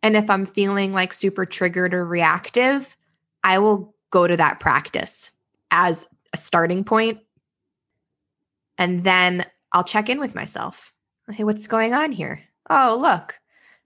And 0.00 0.16
if 0.16 0.30
I'm 0.30 0.46
feeling 0.46 0.92
like 0.92 1.12
super 1.12 1.44
triggered 1.44 1.94
or 1.94 2.04
reactive, 2.04 2.96
I 3.42 3.58
will 3.58 3.92
go 4.10 4.28
to 4.28 4.36
that 4.36 4.60
practice 4.60 5.32
as 5.72 6.06
a 6.32 6.36
starting 6.36 6.84
point. 6.84 7.18
And 8.78 9.02
then 9.02 9.44
I'll 9.72 9.82
check 9.82 10.08
in 10.08 10.20
with 10.20 10.36
myself. 10.36 10.92
I'll 11.26 11.34
say, 11.34 11.42
what's 11.42 11.66
going 11.66 11.92
on 11.92 12.12
here? 12.12 12.40
Oh, 12.70 12.96
look, 13.00 13.34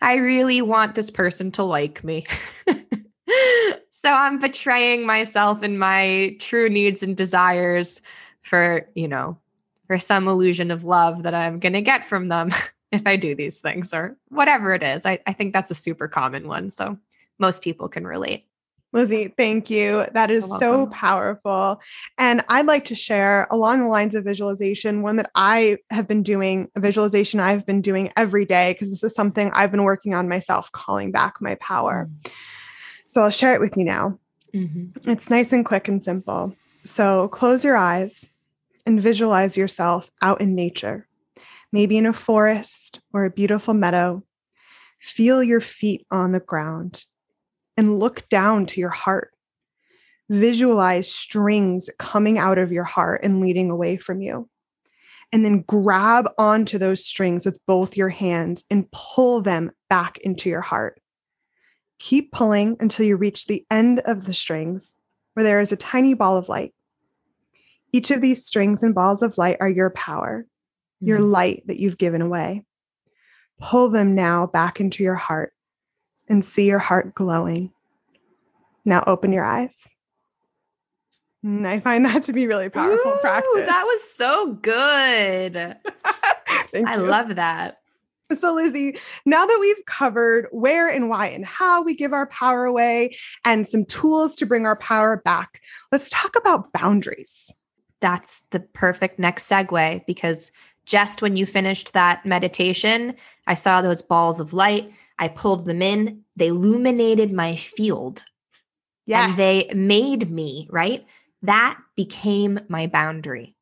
I 0.02 0.16
really 0.16 0.60
want 0.60 0.94
this 0.94 1.08
person 1.08 1.50
to 1.52 1.62
like 1.62 2.04
me. 2.04 2.26
so 3.90 4.10
I'm 4.10 4.38
betraying 4.38 5.06
myself 5.06 5.62
and 5.62 5.78
my 5.78 6.36
true 6.38 6.68
needs 6.68 7.02
and 7.02 7.16
desires 7.16 8.02
for, 8.42 8.86
you 8.94 9.08
know, 9.08 9.38
for 9.86 9.98
some 9.98 10.28
illusion 10.28 10.70
of 10.70 10.84
love 10.84 11.22
that 11.22 11.34
I'm 11.34 11.58
going 11.58 11.72
to 11.72 11.82
get 11.82 12.06
from 12.06 12.28
them 12.28 12.50
if 12.92 13.06
I 13.06 13.16
do 13.16 13.34
these 13.34 13.60
things 13.60 13.92
or 13.92 14.16
whatever 14.28 14.74
it 14.74 14.82
is. 14.82 15.06
I, 15.06 15.18
I 15.26 15.32
think 15.32 15.52
that's 15.52 15.70
a 15.70 15.74
super 15.74 16.08
common 16.08 16.48
one. 16.48 16.70
So 16.70 16.98
most 17.38 17.62
people 17.62 17.88
can 17.88 18.06
relate. 18.06 18.46
Lizzy, 18.92 19.34
thank 19.36 19.68
you. 19.68 20.06
That 20.14 20.30
is 20.30 20.46
so 20.46 20.86
powerful. 20.86 21.82
And 22.16 22.42
I'd 22.48 22.66
like 22.66 22.86
to 22.86 22.94
share 22.94 23.46
along 23.50 23.80
the 23.80 23.88
lines 23.88 24.14
of 24.14 24.24
visualization, 24.24 25.02
one 25.02 25.16
that 25.16 25.30
I 25.34 25.78
have 25.90 26.08
been 26.08 26.22
doing, 26.22 26.70
a 26.74 26.80
visualization 26.80 27.38
I've 27.38 27.66
been 27.66 27.82
doing 27.82 28.10
every 28.16 28.46
day, 28.46 28.72
because 28.72 28.88
this 28.88 29.04
is 29.04 29.14
something 29.14 29.50
I've 29.52 29.70
been 29.70 29.82
working 29.82 30.14
on 30.14 30.30
myself, 30.30 30.72
calling 30.72 31.10
back 31.10 31.42
my 31.42 31.56
power. 31.56 32.08
Mm-hmm. 32.08 32.32
So 33.06 33.22
I'll 33.22 33.30
share 33.30 33.54
it 33.54 33.60
with 33.60 33.76
you 33.76 33.84
now. 33.84 34.18
Mm-hmm. 34.54 35.10
It's 35.10 35.28
nice 35.28 35.52
and 35.52 35.66
quick 35.66 35.88
and 35.88 36.02
simple. 36.02 36.56
So 36.84 37.28
close 37.28 37.64
your 37.64 37.76
eyes 37.76 38.30
and 38.86 39.02
visualize 39.02 39.56
yourself 39.56 40.10
out 40.22 40.40
in 40.40 40.54
nature, 40.54 41.08
maybe 41.72 41.98
in 41.98 42.06
a 42.06 42.12
forest 42.12 43.00
or 43.12 43.24
a 43.24 43.30
beautiful 43.30 43.74
meadow. 43.74 44.22
Feel 45.00 45.42
your 45.42 45.60
feet 45.60 46.06
on 46.10 46.32
the 46.32 46.40
ground 46.40 47.04
and 47.76 47.98
look 47.98 48.28
down 48.28 48.66
to 48.66 48.80
your 48.80 48.90
heart. 48.90 49.32
Visualize 50.30 51.12
strings 51.12 51.90
coming 51.98 52.38
out 52.38 52.58
of 52.58 52.72
your 52.72 52.84
heart 52.84 53.20
and 53.22 53.40
leading 53.40 53.70
away 53.70 53.96
from 53.96 54.20
you. 54.20 54.48
And 55.32 55.44
then 55.44 55.62
grab 55.62 56.28
onto 56.38 56.78
those 56.78 57.04
strings 57.04 57.44
with 57.44 57.58
both 57.66 57.96
your 57.96 58.08
hands 58.08 58.64
and 58.70 58.90
pull 58.92 59.42
them 59.42 59.72
back 59.90 60.18
into 60.18 60.48
your 60.48 60.60
heart. 60.60 61.00
Keep 61.98 62.32
pulling 62.32 62.76
until 62.80 63.06
you 63.06 63.16
reach 63.16 63.46
the 63.46 63.64
end 63.70 64.00
of 64.00 64.24
the 64.24 64.32
strings 64.32 64.94
where 65.34 65.44
there 65.44 65.60
is 65.60 65.72
a 65.72 65.76
tiny 65.76 66.14
ball 66.14 66.36
of 66.36 66.48
light. 66.48 66.72
Each 67.92 68.10
of 68.10 68.20
these 68.20 68.44
strings 68.44 68.82
and 68.82 68.94
balls 68.94 69.22
of 69.22 69.38
light 69.38 69.56
are 69.60 69.68
your 69.68 69.90
power, 69.90 70.42
mm-hmm. 70.42 71.08
your 71.08 71.20
light 71.20 71.62
that 71.66 71.80
you've 71.80 71.98
given 71.98 72.22
away. 72.22 72.64
Pull 73.60 73.90
them 73.90 74.14
now 74.14 74.46
back 74.46 74.80
into 74.80 75.02
your 75.02 75.14
heart 75.14 75.52
and 76.28 76.44
see 76.44 76.66
your 76.66 76.78
heart 76.78 77.14
glowing. 77.14 77.72
Now 78.84 79.02
open 79.06 79.32
your 79.32 79.44
eyes. 79.44 79.88
And 81.42 81.64
mm, 81.64 81.68
I 81.68 81.80
find 81.80 82.04
that 82.04 82.24
to 82.24 82.32
be 82.32 82.46
really 82.46 82.68
powerful 82.68 83.12
Ooh, 83.12 83.18
practice. 83.20 83.66
That 83.66 83.84
was 83.84 84.02
so 84.02 84.54
good. 84.54 85.56
I 86.86 86.96
love 86.96 87.36
that. 87.36 87.78
So, 88.40 88.54
Lizzy, 88.54 88.98
now 89.24 89.46
that 89.46 89.58
we've 89.60 89.84
covered 89.86 90.48
where 90.50 90.88
and 90.88 91.08
why 91.08 91.28
and 91.28 91.46
how 91.46 91.84
we 91.84 91.94
give 91.94 92.12
our 92.12 92.26
power 92.26 92.64
away 92.64 93.16
and 93.44 93.64
some 93.64 93.84
tools 93.84 94.34
to 94.36 94.46
bring 94.46 94.66
our 94.66 94.74
power 94.76 95.22
back, 95.24 95.60
let's 95.92 96.10
talk 96.10 96.34
about 96.34 96.72
boundaries. 96.72 97.52
That's 98.00 98.40
the 98.50 98.60
perfect 98.60 99.18
next 99.18 99.48
segue 99.48 100.04
because 100.06 100.52
just 100.84 101.20
when 101.20 101.36
you 101.36 101.46
finished 101.46 101.92
that 101.92 102.24
meditation, 102.24 103.14
I 103.46 103.54
saw 103.54 103.82
those 103.82 104.02
balls 104.02 104.38
of 104.40 104.52
light. 104.52 104.92
I 105.18 105.28
pulled 105.28 105.66
them 105.66 105.82
in. 105.82 106.22
They 106.36 106.48
illuminated 106.48 107.32
my 107.32 107.56
field. 107.56 108.24
Yes. 109.06 109.30
And 109.30 109.36
they 109.36 109.70
made 109.74 110.30
me, 110.30 110.68
right? 110.70 111.04
That 111.42 111.78
became 111.96 112.60
my 112.68 112.86
boundary. 112.86 113.54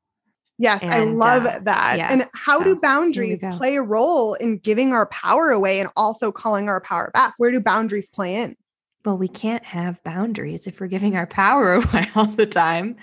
Yes, 0.57 0.85
I 0.85 1.05
love 1.05 1.47
uh, 1.47 1.59
that. 1.65 1.99
yeah, 1.99 2.13
and 2.13 2.29
how 2.33 2.59
so, 2.59 2.65
do 2.65 2.77
boundaries 2.77 3.43
play 3.55 3.75
a 3.75 3.83
role 3.83 4.35
in 4.35 4.59
giving 4.59 4.93
our 4.93 5.07
power 5.07 5.51
away 5.51 5.81
and 5.81 5.91
also 5.97 6.31
calling 6.31 6.69
our 6.69 6.81
power 6.81 7.11
back? 7.13 7.35
Where 7.39 7.51
do 7.51 7.61
boundaries 7.61 8.09
play 8.09 8.37
in? 8.37 8.57
Well, 9.05 9.19
we 9.19 9.27
can't 9.27 9.65
have 9.65 10.03
boundaries 10.05 10.69
if 10.69 10.81
we're 10.81 10.87
giving 10.87 11.17
our 11.17 11.27
power 11.27 11.73
away 11.75 12.09
all 12.15 12.27
the 12.27 12.47
time. 12.47 12.97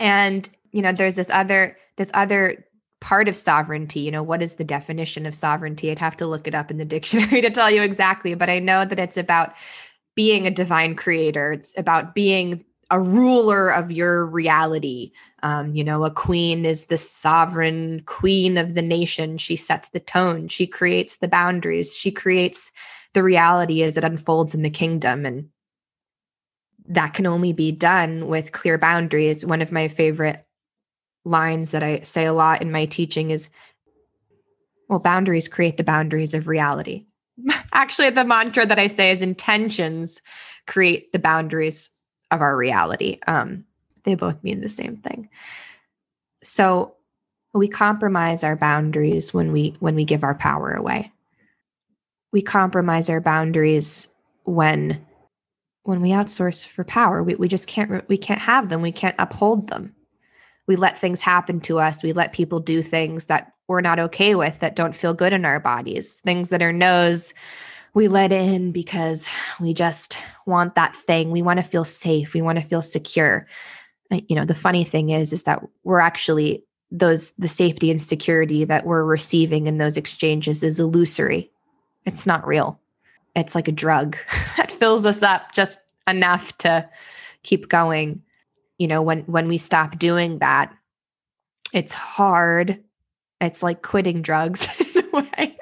And, 0.00 0.48
you 0.72 0.82
know, 0.82 0.92
there's 0.92 1.16
this 1.16 1.30
other 1.30 1.76
this 1.96 2.10
other 2.14 2.64
part 3.00 3.28
of 3.28 3.36
sovereignty, 3.36 4.00
you 4.00 4.10
know, 4.10 4.22
what 4.22 4.42
is 4.42 4.56
the 4.56 4.64
definition 4.64 5.26
of 5.26 5.34
sovereignty? 5.34 5.90
I'd 5.90 5.98
have 5.98 6.16
to 6.18 6.26
look 6.26 6.46
it 6.46 6.54
up 6.54 6.70
in 6.70 6.78
the 6.78 6.84
dictionary 6.96 7.40
to 7.40 7.50
tell 7.50 7.70
you 7.70 7.82
exactly, 7.82 8.34
but 8.34 8.50
I 8.50 8.58
know 8.58 8.84
that 8.84 8.98
it's 8.98 9.16
about 9.16 9.54
being 10.14 10.46
a 10.46 10.50
divine 10.50 10.96
creator. 10.96 11.52
It's 11.52 11.76
about 11.78 12.14
being 12.14 12.64
a 12.90 13.00
ruler 13.00 13.68
of 13.68 13.92
your 13.92 14.26
reality. 14.26 15.12
Um, 15.42 15.72
you 15.74 15.84
know, 15.84 16.04
a 16.04 16.10
queen 16.10 16.66
is 16.66 16.86
the 16.86 16.98
sovereign 16.98 18.02
queen 18.06 18.58
of 18.58 18.74
the 18.74 18.82
nation. 18.82 19.38
She 19.38 19.56
sets 19.56 19.90
the 19.90 20.00
tone, 20.00 20.48
she 20.48 20.66
creates 20.66 21.16
the 21.16 21.28
boundaries, 21.28 21.94
she 21.94 22.10
creates 22.10 22.72
the 23.14 23.22
reality 23.22 23.82
as 23.82 23.96
it 23.96 24.04
unfolds 24.04 24.54
in 24.54 24.62
the 24.62 24.70
kingdom. 24.70 25.24
And 25.24 25.48
that 26.88 27.14
can 27.14 27.26
only 27.26 27.52
be 27.52 27.72
done 27.72 28.26
with 28.26 28.52
clear 28.52 28.78
boundaries. 28.78 29.46
One 29.46 29.62
of 29.62 29.72
my 29.72 29.88
favorite 29.88 30.44
lines 31.24 31.70
that 31.70 31.82
I 31.82 32.00
say 32.00 32.26
a 32.26 32.32
lot 32.32 32.62
in 32.62 32.72
my 32.72 32.86
teaching 32.86 33.30
is 33.30 33.50
well, 34.88 34.98
boundaries 34.98 35.46
create 35.46 35.76
the 35.76 35.84
boundaries 35.84 36.34
of 36.34 36.48
reality. 36.48 37.06
Actually, 37.72 38.10
the 38.10 38.24
mantra 38.24 38.66
that 38.66 38.78
I 38.78 38.88
say 38.88 39.12
is 39.12 39.22
intentions 39.22 40.20
create 40.66 41.12
the 41.12 41.20
boundaries 41.20 41.90
of 42.32 42.40
our 42.40 42.56
reality. 42.56 43.20
Um, 43.28 43.64
they 44.02 44.16
both 44.16 44.42
mean 44.42 44.60
the 44.60 44.68
same 44.68 44.96
thing. 44.96 45.28
So 46.42 46.96
we 47.54 47.68
compromise 47.68 48.42
our 48.42 48.56
boundaries 48.56 49.32
when 49.32 49.52
we 49.52 49.76
when 49.80 49.94
we 49.94 50.04
give 50.04 50.24
our 50.24 50.34
power 50.34 50.72
away. 50.72 51.12
We 52.32 52.42
compromise 52.42 53.08
our 53.08 53.20
boundaries 53.20 54.14
when 54.44 55.04
when 55.84 56.00
we 56.00 56.10
outsource 56.10 56.66
for 56.66 56.84
power. 56.84 57.22
We 57.22 57.34
we 57.34 57.48
just 57.48 57.68
can't 57.68 58.06
we 58.08 58.16
can't 58.16 58.40
have 58.40 58.68
them. 58.68 58.82
We 58.82 58.92
can't 58.92 59.16
uphold 59.18 59.68
them. 59.68 59.94
We 60.66 60.76
let 60.76 60.98
things 60.98 61.20
happen 61.20 61.60
to 61.62 61.80
us. 61.80 62.02
We 62.02 62.12
let 62.12 62.32
people 62.32 62.60
do 62.60 62.82
things 62.82 63.26
that 63.26 63.52
we're 63.68 63.80
not 63.80 63.98
okay 63.98 64.34
with 64.34 64.58
that 64.58 64.76
don't 64.76 64.96
feel 64.96 65.14
good 65.14 65.32
in 65.32 65.44
our 65.44 65.60
bodies. 65.60 66.20
Things 66.20 66.50
that 66.50 66.62
are 66.62 66.72
no's 66.72 67.34
we 67.94 68.08
let 68.08 68.32
in 68.32 68.72
because 68.72 69.28
we 69.60 69.74
just 69.74 70.16
want 70.46 70.74
that 70.74 70.96
thing. 70.96 71.30
We 71.30 71.42
want 71.42 71.58
to 71.58 71.64
feel 71.64 71.84
safe. 71.84 72.34
We 72.34 72.42
want 72.42 72.58
to 72.58 72.64
feel 72.64 72.82
secure. 72.82 73.46
You 74.10 74.36
know, 74.36 74.44
the 74.44 74.54
funny 74.54 74.84
thing 74.84 75.10
is, 75.10 75.32
is 75.32 75.44
that 75.44 75.62
we're 75.84 76.00
actually 76.00 76.64
those 76.92 77.32
the 77.32 77.48
safety 77.48 77.90
and 77.90 78.00
security 78.00 78.64
that 78.64 78.84
we're 78.84 79.04
receiving 79.04 79.66
in 79.66 79.78
those 79.78 79.96
exchanges 79.96 80.62
is 80.62 80.80
illusory. 80.80 81.50
It's 82.04 82.26
not 82.26 82.46
real. 82.46 82.80
It's 83.36 83.54
like 83.54 83.68
a 83.68 83.72
drug 83.72 84.16
fills 84.80 85.06
us 85.06 85.22
up 85.22 85.52
just 85.52 85.80
enough 86.08 86.56
to 86.58 86.88
keep 87.42 87.68
going. 87.68 88.22
You 88.78 88.88
know, 88.88 89.02
when 89.02 89.20
when 89.22 89.46
we 89.46 89.58
stop 89.58 89.98
doing 89.98 90.38
that, 90.38 90.74
it's 91.72 91.92
hard. 91.92 92.82
It's 93.40 93.62
like 93.62 93.82
quitting 93.82 94.22
drugs 94.22 94.68
in 94.96 95.04
a 95.04 95.10
way. 95.10 95.56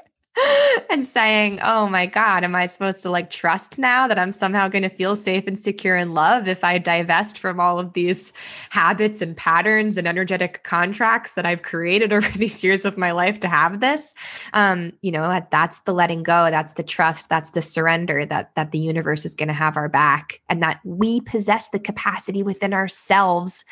and 0.90 1.04
saying, 1.04 1.60
"Oh 1.62 1.88
my 1.88 2.06
god, 2.06 2.44
am 2.44 2.54
I 2.54 2.66
supposed 2.66 3.02
to 3.02 3.10
like 3.10 3.30
trust 3.30 3.78
now 3.78 4.08
that 4.08 4.18
I'm 4.18 4.32
somehow 4.32 4.68
going 4.68 4.82
to 4.82 4.88
feel 4.88 5.16
safe 5.16 5.46
and 5.46 5.58
secure 5.58 5.96
in 5.96 6.14
love 6.14 6.48
if 6.48 6.64
I 6.64 6.78
divest 6.78 7.38
from 7.38 7.60
all 7.60 7.78
of 7.78 7.92
these 7.92 8.32
habits 8.70 9.22
and 9.22 9.36
patterns 9.36 9.96
and 9.96 10.06
energetic 10.06 10.62
contracts 10.64 11.34
that 11.34 11.46
I've 11.46 11.62
created 11.62 12.12
over 12.14 12.28
these 12.38 12.62
years 12.62 12.84
of 12.84 12.98
my 12.98 13.12
life 13.12 13.40
to 13.40 13.48
have 13.48 13.80
this?" 13.80 14.14
Um, 14.52 14.92
you 15.02 15.12
know, 15.12 15.40
that's 15.50 15.80
the 15.80 15.94
letting 15.94 16.22
go, 16.22 16.50
that's 16.50 16.74
the 16.74 16.82
trust, 16.82 17.28
that's 17.28 17.50
the 17.50 17.62
surrender 17.62 18.24
that 18.26 18.54
that 18.54 18.72
the 18.72 18.78
universe 18.78 19.24
is 19.24 19.34
going 19.34 19.48
to 19.48 19.54
have 19.54 19.76
our 19.76 19.88
back 19.88 20.40
and 20.48 20.62
that 20.62 20.80
we 20.84 21.20
possess 21.20 21.68
the 21.70 21.78
capacity 21.78 22.42
within 22.42 22.72
ourselves 22.72 23.64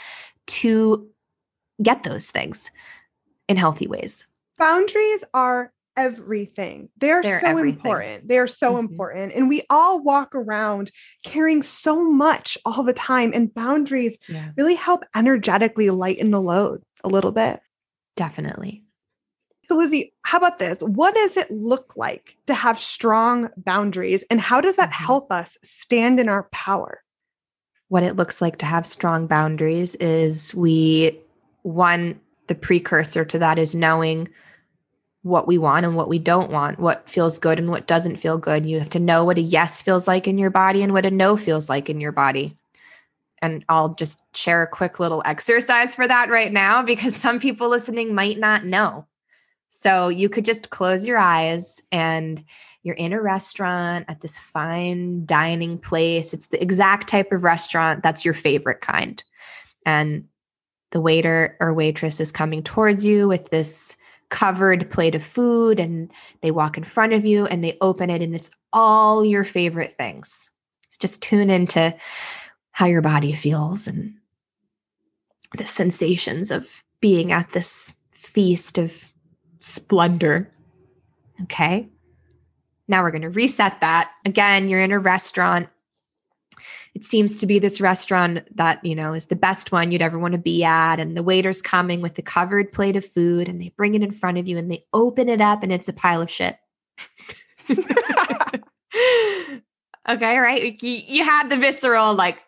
to 0.47 1.09
get 1.83 2.03
those 2.03 2.31
things 2.31 2.71
in 3.49 3.57
healthy 3.57 3.87
ways. 3.87 4.27
Boundaries 4.59 5.25
are 5.35 5.73
everything. 5.97 6.89
They're, 6.99 7.23
They're 7.23 7.41
so 7.41 7.47
everything. 7.49 7.79
important. 7.79 8.29
They're 8.29 8.47
so 8.47 8.75
Mhm. 8.75 8.81
important. 8.81 9.33
And 9.35 9.49
we 9.49 9.63
all 9.71 10.03
walk 10.03 10.35
around 10.35 10.91
carrying 11.25 11.63
so 11.63 12.11
much 12.11 12.59
all 12.65 12.83
the 12.83 12.93
time. 12.93 13.33
And 13.35 13.53
boundaries 13.53 14.19
Yeah. 14.29 14.51
really 14.57 14.75
help 14.75 15.05
energetically 15.15 15.91
lighten 15.91 16.31
the 16.31 16.41
load 16.41 16.83
a 17.05 17.09
little 17.09 17.33
bit. 17.33 17.61
Definitely. 18.17 18.83
So, 19.67 19.77
Lizzy, 19.77 20.15
how 20.23 20.39
about 20.39 20.59
this? 20.59 20.81
What 20.81 21.15
does 21.15 21.37
it 21.37 21.51
look 21.51 21.97
like 21.97 22.37
to 22.47 22.55
have 22.55 22.79
strong 22.79 23.51
boundaries? 23.57 24.23
And 24.31 24.41
how 24.41 24.61
does 24.61 24.77
that 24.77 24.91
Mhm. 24.91 25.07
help 25.07 25.33
us 25.33 25.59
stand 25.65 26.21
in 26.21 26.29
our 26.29 26.45
power? 26.53 27.03
What 27.89 28.03
it 28.05 28.17
looks 28.17 28.41
like 28.41 28.59
to 28.59 28.67
have 28.67 28.87
strong 28.87 29.27
boundaries 29.27 29.95
is 29.97 30.55
we, 30.55 31.19
one, 31.63 32.21
the 32.47 32.55
precursor 32.55 33.25
to 33.25 33.39
that 33.39 33.59
is 33.59 33.75
knowing 33.75 34.29
what 35.27 35.49
we 35.49 35.59
want 35.59 35.85
and 35.85 35.97
what 35.97 36.09
we 36.09 36.21
don't 36.21 36.53
want, 36.53 36.79
what 36.79 37.11
feels 37.11 37.37
good 37.37 37.59
and 37.59 37.69
what 37.69 37.89
doesn't 37.89 38.15
feel 38.15 38.39
good. 38.39 38.65
You 38.65 38.79
have 38.79 38.91
to 38.91 39.01
know 39.01 39.25
what 39.25 39.39
a 39.39 39.43
yes 39.43 39.83
feels 39.83 40.07
like 40.07 40.29
in 40.29 40.39
your 40.39 40.51
body 40.51 40.83
and 40.83 40.93
what 40.93 41.05
a 41.05 41.11
no 41.11 41.37
feels 41.37 41.69
like 41.69 41.91
in 41.91 42.01
your 42.01 42.13
body. 42.13 42.57
And 43.43 43.65
I'll 43.69 43.95
just 43.95 44.23
share 44.37 44.63
a 44.63 44.69
quick 44.69 45.01
little 45.01 45.23
exercise 45.27 45.97
for 45.97 46.07
that 46.07 46.31
right 46.31 46.53
now 46.53 46.81
because 46.81 47.17
some 47.17 47.41
people 47.41 47.69
listening 47.69 48.15
might 48.15 48.39
not 48.39 48.65
know. 48.65 49.05
So 49.71 50.09
you 50.09 50.29
could 50.29 50.45
just 50.45 50.71
close 50.71 51.05
your 51.05 51.19
eyes 51.19 51.83
and 51.91 52.45
you're 52.85 52.95
in 52.95 53.13
a 53.13 53.21
restaurant 53.21 54.05
at 54.09 54.21
this 54.21 54.39
fine 54.39 55.27
dining 55.27 55.77
place. 55.77 56.33
It's 56.33 56.47
the 56.47 56.63
exact 56.63 57.09
type 57.09 57.33
of 57.33 57.43
restaurant 57.43 58.05
that's 58.05 58.25
your 58.25 58.33
favorite 58.33 58.81
kind. 58.81 59.23
And 59.85 60.25
the 60.93 61.01
waiter 61.01 61.57
or 61.59 61.75
waitress 61.75 62.21
is 62.21 62.31
coming 62.31 62.63
towards 62.63 63.05
you 63.05 63.27
with 63.27 63.51
this 63.51 63.97
covered 64.31 64.91
plate 64.91 65.15
of 65.15 65.23
food 65.23 65.79
and 65.79 66.11
they 66.41 66.51
walk 66.51 66.77
in 66.77 66.85
front 66.85 67.13
of 67.13 67.25
you 67.25 67.47
and 67.47 67.63
they 67.63 67.77
open 67.81 68.11
it 68.11 68.23
and 68.23 68.35
it's 68.35 68.51
all 68.73 69.25
your 69.25 69.45
favorite 69.45 69.95
things. 69.97 70.51
It's 70.87 70.99
just 70.99 71.23
tune 71.23 71.51
into 71.51 71.95
how 72.73 72.87
your 72.87 73.03
body 73.03 73.33
feels 73.33 73.87
and 73.87 74.15
the 75.57 75.67
sensations 75.67 76.51
of 76.51 76.83
being 77.01 77.33
at 77.33 77.53
this 77.53 77.97
feast 78.11 78.79
of 78.79 79.13
splendor. 79.59 80.53
Okay. 81.43 81.89
Now 82.89 83.03
we're 83.03 83.11
going 83.11 83.23
to 83.23 83.31
reset 83.31 83.81
that. 83.81 84.11
Again, 84.25 84.69
you're 84.69 84.81
in 84.81 84.93
a 84.93 84.99
restaurant. 84.99 85.69
It 86.97 87.05
seems 87.05 87.37
to 87.37 87.47
be 87.47 87.59
this 87.59 87.79
restaurant 87.79 88.49
that, 88.57 88.83
you 88.83 88.95
know, 88.95 89.13
is 89.13 89.27
the 89.27 89.37
best 89.37 89.71
one 89.71 89.93
you'd 89.93 90.01
ever 90.01 90.19
want 90.19 90.33
to 90.33 90.39
be 90.39 90.65
at. 90.65 90.99
And 90.99 91.15
the 91.15 91.23
waiter's 91.23 91.61
coming 91.61 92.01
with 92.01 92.15
the 92.15 92.23
covered 92.23 92.73
plate 92.73 92.97
of 92.97 93.05
food 93.05 93.51
and 93.51 93.61
they 93.61 93.69
bring 93.77 93.95
it 93.95 94.03
in 94.03 94.13
front 94.13 94.39
of 94.39 94.49
you 94.49 94.57
and 94.57 94.71
they 94.73 94.83
open 94.95 95.29
it 95.29 95.43
up 95.43 95.63
and 95.63 95.71
it's 95.71 95.89
a 95.89 95.93
pile 95.93 96.23
of 96.23 96.31
shit. 96.31 96.57
okay, 97.69 97.99
right? 100.09 100.63
Like, 100.63 100.83
You, 100.83 100.99
you 101.07 101.23
had 101.23 101.51
the 101.51 101.59
visceral, 101.59 102.15
like, 102.15 102.39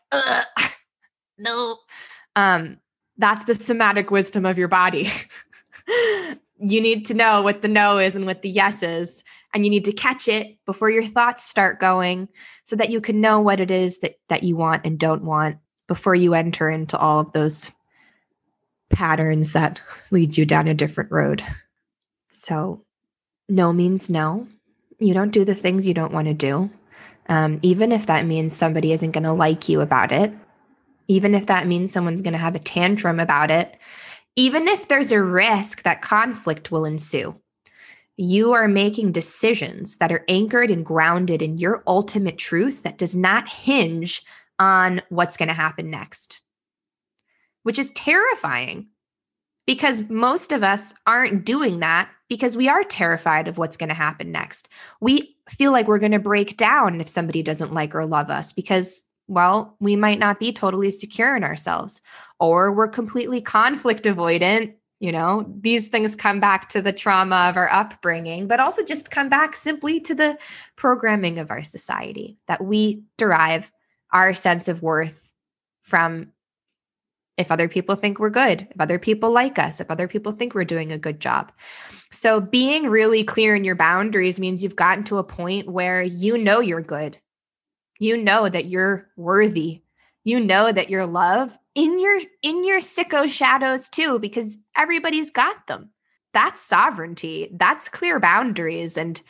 no. 1.36 1.76
Um, 2.34 2.78
that's 3.18 3.44
the 3.44 3.54
somatic 3.54 4.10
wisdom 4.10 4.46
of 4.46 4.56
your 4.56 4.68
body. 4.68 5.12
you 6.60 6.80
need 6.80 7.06
to 7.06 7.14
know 7.14 7.42
what 7.42 7.62
the 7.62 7.68
no 7.68 7.98
is 7.98 8.16
and 8.16 8.26
what 8.26 8.42
the 8.42 8.50
yes 8.50 8.82
is 8.82 9.22
and 9.54 9.64
you 9.64 9.70
need 9.70 9.84
to 9.84 9.92
catch 9.92 10.28
it 10.28 10.56
before 10.66 10.90
your 10.90 11.04
thoughts 11.04 11.44
start 11.44 11.80
going 11.80 12.28
so 12.64 12.76
that 12.76 12.90
you 12.90 13.00
can 13.00 13.20
know 13.20 13.40
what 13.40 13.60
it 13.60 13.70
is 13.70 14.00
that 14.00 14.16
that 14.28 14.42
you 14.42 14.56
want 14.56 14.84
and 14.84 14.98
don't 14.98 15.24
want 15.24 15.58
before 15.86 16.14
you 16.14 16.34
enter 16.34 16.68
into 16.68 16.98
all 16.98 17.20
of 17.20 17.32
those 17.32 17.70
patterns 18.90 19.52
that 19.52 19.80
lead 20.10 20.36
you 20.36 20.44
down 20.44 20.68
a 20.68 20.74
different 20.74 21.10
road. 21.10 21.42
So 22.28 22.84
no 23.48 23.72
means 23.72 24.10
no. 24.10 24.46
You 24.98 25.14
don't 25.14 25.30
do 25.30 25.44
the 25.44 25.54
things 25.54 25.86
you 25.86 25.94
don't 25.94 26.12
want 26.12 26.26
to 26.26 26.34
do. 26.34 26.70
Um, 27.28 27.58
even 27.62 27.92
if 27.92 28.06
that 28.06 28.26
means 28.26 28.56
somebody 28.56 28.92
isn't 28.92 29.12
going 29.12 29.24
to 29.24 29.32
like 29.32 29.68
you 29.68 29.80
about 29.80 30.12
it 30.12 30.32
even 31.08 31.34
if 31.34 31.46
that 31.46 31.66
means 31.66 31.92
someone's 31.92 32.22
going 32.22 32.32
to 32.32 32.38
have 32.38 32.54
a 32.54 32.60
tantrum 32.60 33.18
about 33.18 33.50
it 33.50 33.76
even 34.38 34.68
if 34.68 34.86
there's 34.86 35.10
a 35.10 35.20
risk 35.20 35.82
that 35.82 36.00
conflict 36.00 36.70
will 36.70 36.84
ensue, 36.84 37.34
you 38.16 38.52
are 38.52 38.68
making 38.68 39.10
decisions 39.10 39.96
that 39.98 40.12
are 40.12 40.24
anchored 40.28 40.70
and 40.70 40.86
grounded 40.86 41.42
in 41.42 41.58
your 41.58 41.82
ultimate 41.88 42.38
truth 42.38 42.84
that 42.84 42.98
does 42.98 43.16
not 43.16 43.48
hinge 43.48 44.22
on 44.60 45.02
what's 45.08 45.36
going 45.36 45.48
to 45.48 45.54
happen 45.54 45.90
next. 45.90 46.40
which 47.68 47.78
is 47.78 47.90
terrifying 47.90 48.86
because 49.66 50.08
most 50.08 50.52
of 50.52 50.62
us 50.62 50.94
aren't 51.06 51.44
doing 51.44 51.80
that 51.80 52.10
because 52.28 52.56
we 52.56 52.66
are 52.66 52.82
terrified 52.82 53.46
of 53.46 53.58
what's 53.58 53.76
going 53.76 53.90
to 53.90 53.94
happen 53.94 54.32
next. 54.32 54.70
We 55.02 55.36
feel 55.50 55.72
like 55.72 55.86
we're 55.86 55.98
going 55.98 56.12
to 56.12 56.18
break 56.18 56.56
down 56.56 56.98
if 56.98 57.10
somebody 57.10 57.42
doesn't 57.42 57.74
like 57.74 57.94
or 57.94 58.06
love 58.06 58.30
us 58.30 58.54
because, 58.54 59.04
well, 59.28 59.76
we 59.78 59.94
might 59.94 60.18
not 60.18 60.40
be 60.40 60.52
totally 60.52 60.90
secure 60.90 61.36
in 61.36 61.44
ourselves 61.44 62.00
or 62.40 62.72
we're 62.72 62.88
completely 62.88 63.40
conflict 63.40 64.04
avoidant. 64.04 64.74
You 65.00 65.12
know, 65.12 65.46
these 65.60 65.88
things 65.88 66.16
come 66.16 66.40
back 66.40 66.68
to 66.70 66.82
the 66.82 66.92
trauma 66.92 67.48
of 67.48 67.56
our 67.56 67.70
upbringing, 67.72 68.48
but 68.48 68.58
also 68.58 68.82
just 68.82 69.12
come 69.12 69.28
back 69.28 69.54
simply 69.54 70.00
to 70.00 70.14
the 70.14 70.36
programming 70.74 71.38
of 71.38 71.52
our 71.52 71.62
society 71.62 72.36
that 72.48 72.64
we 72.64 73.02
derive 73.16 73.70
our 74.12 74.34
sense 74.34 74.66
of 74.66 74.82
worth 74.82 75.30
from 75.82 76.32
if 77.36 77.52
other 77.52 77.68
people 77.68 77.94
think 77.94 78.18
we're 78.18 78.30
good, 78.30 78.66
if 78.68 78.80
other 78.80 78.98
people 78.98 79.30
like 79.30 79.60
us, 79.60 79.80
if 79.80 79.90
other 79.90 80.08
people 80.08 80.32
think 80.32 80.54
we're 80.54 80.64
doing 80.64 80.90
a 80.90 80.98
good 80.98 81.20
job. 81.20 81.52
So, 82.10 82.40
being 82.40 82.88
really 82.88 83.22
clear 83.22 83.54
in 83.54 83.62
your 83.62 83.76
boundaries 83.76 84.40
means 84.40 84.62
you've 84.62 84.74
gotten 84.74 85.04
to 85.04 85.18
a 85.18 85.24
point 85.24 85.68
where 85.68 86.02
you 86.02 86.36
know 86.36 86.58
you're 86.58 86.82
good. 86.82 87.18
You 87.98 88.16
know 88.16 88.48
that 88.48 88.66
you're 88.66 89.08
worthy. 89.16 89.82
You 90.24 90.40
know 90.40 90.72
that 90.72 90.90
you're 90.90 91.06
love 91.06 91.58
in 91.74 91.98
your 91.98 92.18
in 92.42 92.64
your 92.64 92.80
sicko 92.80 93.28
shadows 93.28 93.88
too 93.88 94.18
because 94.18 94.58
everybody's 94.76 95.30
got 95.30 95.66
them. 95.66 95.90
That's 96.32 96.60
sovereignty. 96.60 97.48
That's 97.52 97.88
clear 97.88 98.20
boundaries 98.20 98.96
and 98.96 99.20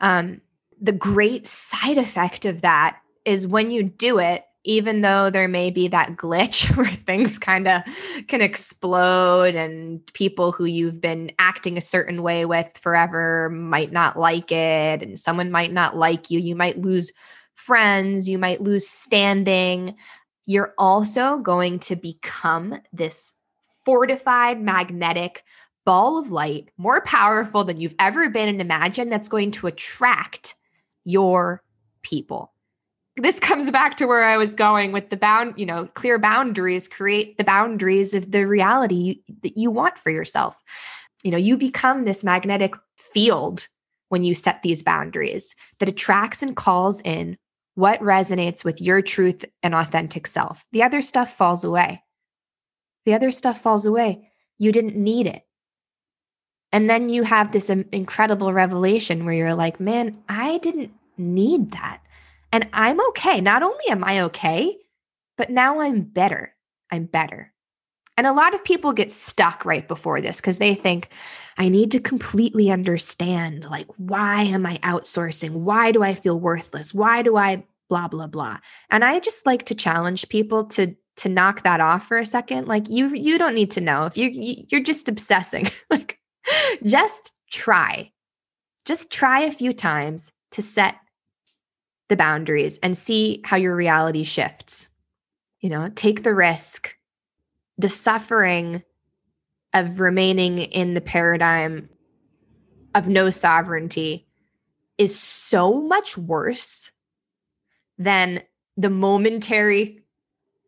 um 0.00 0.40
the 0.80 0.92
great 0.92 1.46
side 1.46 1.98
effect 1.98 2.44
of 2.44 2.60
that 2.60 2.98
is 3.24 3.46
when 3.46 3.70
you 3.70 3.82
do 3.82 4.18
it 4.18 4.44
even 4.66 5.00
though 5.00 5.30
there 5.30 5.46
may 5.48 5.70
be 5.70 5.88
that 5.88 6.16
glitch 6.16 6.76
where 6.76 6.86
things 6.86 7.38
kind 7.38 7.66
of 7.68 7.82
can 8.26 8.42
explode 8.42 9.54
and 9.54 10.04
people 10.12 10.52
who 10.52 10.64
you've 10.64 11.00
been 11.00 11.30
acting 11.38 11.78
a 11.78 11.80
certain 11.80 12.22
way 12.22 12.44
with 12.44 12.76
forever 12.76 13.48
might 13.50 13.92
not 13.92 14.18
like 14.18 14.50
it 14.52 15.02
and 15.02 15.18
someone 15.18 15.50
might 15.50 15.72
not 15.72 15.96
like 15.96 16.30
you, 16.30 16.40
you 16.40 16.56
might 16.56 16.82
lose 16.82 17.12
friends, 17.66 18.28
you 18.28 18.38
might 18.38 18.62
lose 18.62 18.86
standing. 18.86 19.96
You're 20.46 20.74
also 20.78 21.38
going 21.38 21.80
to 21.80 21.96
become 21.96 22.80
this 22.92 23.34
fortified 23.84 24.60
magnetic 24.60 25.44
ball 25.84 26.18
of 26.18 26.32
light, 26.32 26.70
more 26.76 27.00
powerful 27.02 27.64
than 27.64 27.80
you've 27.80 27.94
ever 27.98 28.28
been 28.30 28.48
and 28.48 28.60
imagined, 28.60 29.12
that's 29.12 29.28
going 29.28 29.50
to 29.52 29.66
attract 29.66 30.54
your 31.04 31.62
people 32.02 32.52
this 33.16 33.40
comes 33.40 33.70
back 33.70 33.96
to 33.96 34.06
where 34.06 34.24
I 34.24 34.36
was 34.36 34.54
going 34.54 34.92
with 34.92 35.10
the 35.10 35.16
bound, 35.16 35.54
you 35.56 35.66
know, 35.66 35.86
clear 35.86 36.18
boundaries, 36.18 36.86
create 36.86 37.38
the 37.38 37.44
boundaries 37.44 38.14
of 38.14 38.30
the 38.30 38.46
reality 38.46 39.22
that 39.42 39.56
you 39.56 39.70
want 39.70 39.98
for 39.98 40.10
yourself. 40.10 40.62
You 41.24 41.30
know, 41.30 41.38
you 41.38 41.56
become 41.56 42.04
this 42.04 42.22
magnetic 42.22 42.74
field 42.96 43.66
when 44.10 44.22
you 44.22 44.34
set 44.34 44.62
these 44.62 44.82
boundaries 44.82 45.54
that 45.78 45.88
attracts 45.88 46.42
and 46.42 46.54
calls 46.54 47.00
in 47.02 47.38
what 47.76 48.00
resonates 48.00 48.64
with 48.64 48.80
your 48.80 49.00
truth 49.02 49.44
and 49.62 49.74
authentic 49.74 50.26
self. 50.26 50.66
The 50.72 50.82
other 50.82 51.02
stuff 51.02 51.36
falls 51.36 51.62
away. 51.62 52.02
The 53.04 53.14
other 53.14 53.30
stuff 53.30 53.60
falls 53.60 53.86
away. 53.86 54.30
You 54.58 54.72
didn't 54.72 54.96
need 54.96 55.26
it. 55.26 55.42
And 56.72 56.90
then 56.90 57.08
you 57.08 57.22
have 57.22 57.52
this 57.52 57.70
incredible 57.70 58.52
revelation 58.52 59.24
where 59.24 59.34
you're 59.34 59.54
like, 59.54 59.78
man, 59.78 60.16
I 60.28 60.58
didn't 60.58 60.92
need 61.16 61.72
that. 61.72 62.00
And 62.50 62.66
I'm 62.72 63.00
okay. 63.08 63.40
Not 63.40 63.62
only 63.62 63.84
am 63.90 64.02
I 64.02 64.22
okay, 64.22 64.76
but 65.36 65.50
now 65.50 65.80
I'm 65.80 66.00
better. 66.02 66.54
I'm 66.90 67.04
better. 67.04 67.52
And 68.16 68.26
a 68.26 68.32
lot 68.32 68.54
of 68.54 68.64
people 68.64 68.92
get 68.92 69.10
stuck 69.10 69.64
right 69.64 69.86
before 69.86 70.20
this 70.20 70.40
because 70.40 70.58
they 70.58 70.74
think, 70.74 71.10
I 71.58 71.68
need 71.68 71.90
to 71.92 72.00
completely 72.00 72.70
understand 72.70 73.64
like, 73.64 73.86
why 73.96 74.42
am 74.42 74.66
I 74.66 74.78
outsourcing? 74.78 75.50
Why 75.50 75.92
do 75.92 76.02
I 76.02 76.14
feel 76.14 76.38
worthless? 76.38 76.94
Why 76.94 77.22
do 77.22 77.36
I 77.36 77.64
blah, 77.88 78.08
blah, 78.08 78.26
blah? 78.26 78.58
And 78.90 79.04
I 79.04 79.20
just 79.20 79.46
like 79.46 79.66
to 79.66 79.74
challenge 79.74 80.28
people 80.28 80.64
to 80.66 80.94
to 81.16 81.30
knock 81.30 81.62
that 81.62 81.80
off 81.80 82.06
for 82.06 82.18
a 82.18 82.26
second 82.26 82.68
like 82.68 82.90
you 82.90 83.08
you 83.08 83.38
don't 83.38 83.54
need 83.54 83.70
to 83.70 83.80
know 83.80 84.04
if 84.04 84.18
you 84.18 84.28
you're 84.68 84.82
just 84.82 85.08
obsessing 85.08 85.66
like 85.90 86.18
just 86.84 87.32
try 87.50 88.12
just 88.84 89.10
try 89.10 89.40
a 89.40 89.50
few 89.50 89.72
times 89.72 90.32
to 90.50 90.62
set 90.62 90.96
the 92.08 92.16
boundaries 92.16 92.78
and 92.82 92.96
see 92.96 93.40
how 93.44 93.56
your 93.56 93.74
reality 93.74 94.22
shifts. 94.22 94.88
You 95.60 95.70
know, 95.70 95.90
take 95.94 96.22
the 96.22 96.34
risk. 96.34 96.94
The 97.78 97.88
suffering 97.88 98.82
of 99.74 100.00
remaining 100.00 100.58
in 100.58 100.94
the 100.94 101.00
paradigm 101.00 101.88
of 102.94 103.08
no 103.08 103.30
sovereignty 103.30 104.26
is 104.96 105.18
so 105.18 105.82
much 105.82 106.16
worse 106.16 106.90
than 107.98 108.42
the 108.76 108.90
momentary 108.90 110.02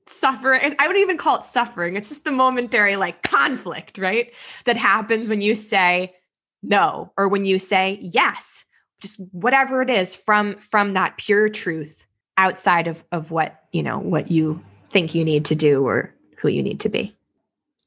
suffering. 0.07 0.75
I 0.79 0.87
wouldn't 0.87 1.03
even 1.03 1.17
call 1.17 1.39
it 1.39 1.45
suffering. 1.45 1.97
It's 1.97 2.11
just 2.11 2.25
the 2.25 2.33
momentary 2.33 2.97
like 2.97 3.23
conflict, 3.23 3.99
right? 3.99 4.35
That 4.65 4.77
happens 4.77 5.29
when 5.29 5.41
you 5.41 5.55
say 5.55 6.15
no 6.63 7.13
or 7.17 7.29
when 7.29 7.45
you 7.45 7.59
say 7.59 7.99
yes 8.03 8.65
just 9.01 9.21
whatever 9.33 9.83
it 9.83 9.91
is 9.91 10.17
from 10.17 10.57
from 10.57 10.95
that 10.95 11.17
pure 11.17 11.49
truth 11.49 12.07
outside 12.37 12.87
of 12.89 13.05
of 13.13 13.31
what 13.31 13.65
you 13.73 13.83
know 13.83 13.99
what 13.99 14.31
you 14.31 14.63
think 14.91 15.15
you 15.15 15.25
need 15.25 15.45
to 15.45 15.55
do 15.55 15.87
or 15.87 16.13
who 16.39 16.49
you 16.49 16.63
need 16.63 16.81
to 16.81 16.89
be. 16.89 17.15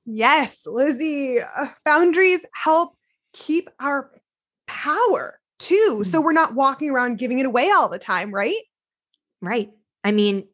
Yes 0.05 0.59
lizzy 0.65 1.41
uh, 1.41 1.67
boundaries 1.85 2.41
help 2.53 2.95
keep 3.33 3.69
our 3.79 4.11
power 4.67 5.39
too. 5.59 5.75
Mm-hmm. 5.75 6.03
so 6.03 6.21
we're 6.21 6.31
not 6.31 6.55
walking 6.55 6.89
around 6.89 7.19
giving 7.19 7.39
it 7.39 7.45
away 7.45 7.69
all 7.69 7.89
the 7.89 7.99
time 7.99 8.33
right? 8.33 8.61
Right. 9.41 9.69
I 10.03 10.11
mean 10.11 10.47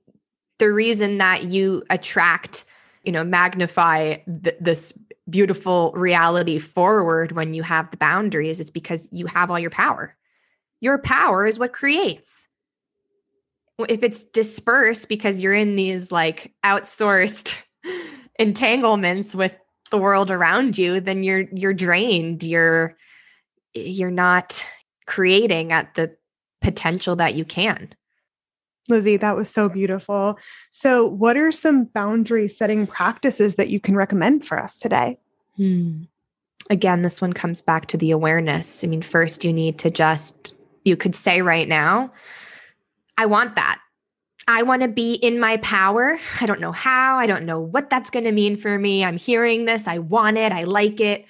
the 0.59 0.71
reason 0.71 1.19
that 1.19 1.45
you 1.45 1.83
attract 1.89 2.65
you 3.03 3.11
know 3.11 3.23
magnify 3.23 4.17
th- 4.43 4.57
this 4.59 4.93
beautiful 5.29 5.91
reality 5.93 6.59
forward 6.59 7.33
when 7.33 7.53
you 7.53 7.63
have 7.63 7.91
the 7.91 7.97
boundaries 7.97 8.59
is 8.59 8.71
because 8.71 9.09
you 9.11 9.25
have 9.27 9.51
all 9.51 9.59
your 9.59 9.69
power. 9.69 10.15
Your 10.79 10.97
power 10.99 11.45
is 11.45 11.59
what 11.59 11.73
creates. 11.73 12.47
If 13.89 14.03
it's 14.03 14.23
dispersed 14.23 15.09
because 15.09 15.39
you're 15.39 15.53
in 15.53 15.75
these 15.75 16.11
like 16.11 16.53
outsourced 16.63 17.61
entanglements 18.39 19.35
with 19.35 19.53
the 19.89 19.97
world 19.97 20.31
around 20.31 20.77
you, 20.77 20.99
then 20.99 21.23
you're 21.23 21.45
you're 21.51 21.73
drained. 21.73 22.43
You're 22.43 22.95
you're 23.73 24.11
not 24.11 24.65
creating 25.05 25.71
at 25.71 25.93
the 25.95 26.15
potential 26.61 27.15
that 27.15 27.35
you 27.35 27.45
can. 27.45 27.93
Lizzy, 28.89 29.17
that 29.17 29.35
was 29.35 29.49
so 29.49 29.67
beautiful. 29.67 30.37
So, 30.71 31.05
what 31.05 31.35
are 31.37 31.51
some 31.51 31.85
boundary 31.85 32.47
setting 32.47 32.87
practices 32.87 33.55
that 33.55 33.69
you 33.69 33.79
can 33.79 33.95
recommend 33.95 34.45
for 34.45 34.57
us 34.57 34.77
today? 34.77 35.19
Hmm. 35.57 36.03
Again, 36.69 37.01
this 37.01 37.21
one 37.21 37.33
comes 37.33 37.61
back 37.61 37.87
to 37.87 37.97
the 37.97 38.11
awareness. 38.11 38.83
I 38.83 38.87
mean, 38.87 39.01
first, 39.01 39.43
you 39.43 39.53
need 39.53 39.79
to 39.79 39.89
just 39.89 40.53
you 40.85 40.95
could 40.95 41.15
say 41.15 41.41
right 41.41 41.67
now, 41.67 42.11
I 43.17 43.25
want 43.25 43.55
that. 43.55 43.79
I 44.47 44.63
want 44.63 44.81
to 44.81 44.87
be 44.87 45.15
in 45.15 45.39
my 45.39 45.57
power. 45.57 46.17
I 46.39 46.45
don't 46.45 46.61
know 46.61 46.71
how. 46.71 47.17
I 47.17 47.27
don't 47.27 47.45
know 47.45 47.59
what 47.59 47.89
that's 47.89 48.09
going 48.09 48.23
to 48.25 48.31
mean 48.31 48.55
for 48.55 48.79
me. 48.79 49.03
I'm 49.03 49.17
hearing 49.17 49.65
this. 49.65 49.87
I 49.87 49.97
want 49.97 50.37
it. 50.37 50.53
I 50.53 50.63
like 50.63 51.01
it. 51.01 51.25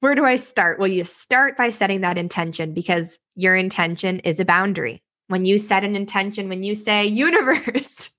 Where 0.00 0.14
do 0.14 0.24
I 0.24 0.36
start? 0.36 0.78
Well, 0.78 0.88
you 0.88 1.04
start 1.04 1.56
by 1.56 1.70
setting 1.70 2.00
that 2.00 2.18
intention 2.18 2.74
because 2.74 3.20
your 3.36 3.54
intention 3.54 4.18
is 4.20 4.40
a 4.40 4.44
boundary. 4.44 5.02
When 5.28 5.44
you 5.44 5.58
set 5.58 5.84
an 5.84 5.94
intention, 5.94 6.48
when 6.48 6.64
you 6.64 6.74
say, 6.74 7.06
universe, 7.06 8.10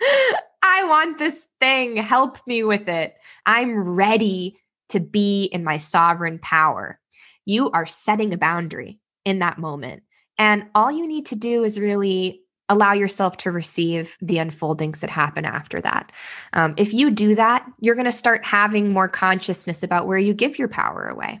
I 0.02 0.84
want 0.84 1.18
this 1.18 1.48
thing, 1.60 1.96
help 1.96 2.38
me 2.46 2.64
with 2.64 2.88
it. 2.88 3.14
I'm 3.46 3.78
ready 3.78 4.58
to 4.90 5.00
be 5.00 5.44
in 5.44 5.64
my 5.64 5.78
sovereign 5.78 6.38
power. 6.40 7.00
You 7.46 7.70
are 7.70 7.86
setting 7.86 8.34
a 8.34 8.38
boundary 8.38 8.98
in 9.24 9.38
that 9.38 9.58
moment. 9.58 10.02
And 10.36 10.66
all 10.74 10.92
you 10.92 11.06
need 11.06 11.26
to 11.26 11.36
do 11.36 11.64
is 11.64 11.80
really 11.80 12.41
allow 12.68 12.92
yourself 12.92 13.36
to 13.38 13.50
receive 13.50 14.16
the 14.20 14.38
unfoldings 14.38 15.00
that 15.00 15.10
happen 15.10 15.44
after 15.44 15.80
that. 15.80 16.12
Um, 16.52 16.74
if 16.76 16.94
you 16.94 17.10
do 17.10 17.34
that, 17.34 17.66
you're 17.80 17.94
going 17.94 18.04
to 18.04 18.12
start 18.12 18.44
having 18.44 18.92
more 18.92 19.08
consciousness 19.08 19.82
about 19.82 20.06
where 20.06 20.18
you 20.18 20.32
give 20.32 20.58
your 20.58 20.68
power 20.68 21.06
away. 21.06 21.40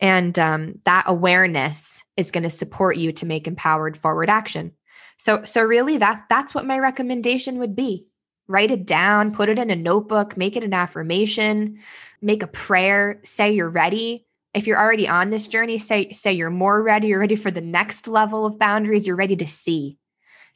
And 0.00 0.38
um, 0.38 0.78
that 0.84 1.04
awareness 1.06 2.04
is 2.16 2.30
going 2.30 2.44
to 2.44 2.50
support 2.50 2.96
you 2.96 3.12
to 3.12 3.26
make 3.26 3.46
empowered 3.46 3.96
forward 3.96 4.30
action. 4.30 4.72
So, 5.18 5.44
so 5.44 5.62
really, 5.62 5.98
that 5.98 6.24
that's 6.30 6.54
what 6.54 6.66
my 6.66 6.78
recommendation 6.78 7.58
would 7.58 7.76
be. 7.76 8.06
Write 8.48 8.70
it 8.70 8.86
down, 8.86 9.34
put 9.34 9.48
it 9.48 9.58
in 9.58 9.70
a 9.70 9.76
notebook, 9.76 10.36
make 10.36 10.56
it 10.56 10.64
an 10.64 10.72
affirmation, 10.72 11.78
make 12.22 12.42
a 12.42 12.48
prayer, 12.48 13.20
say 13.22 13.52
you're 13.52 13.68
ready, 13.68 14.26
if 14.54 14.66
you're 14.66 14.78
already 14.78 15.06
on 15.06 15.30
this 15.30 15.48
journey 15.48 15.78
say 15.78 16.10
say 16.10 16.32
you're 16.32 16.50
more 16.50 16.82
ready 16.82 17.08
you're 17.08 17.20
ready 17.20 17.36
for 17.36 17.50
the 17.50 17.60
next 17.60 18.08
level 18.08 18.44
of 18.44 18.58
boundaries 18.58 19.06
you're 19.06 19.16
ready 19.16 19.36
to 19.36 19.46
see 19.46 19.96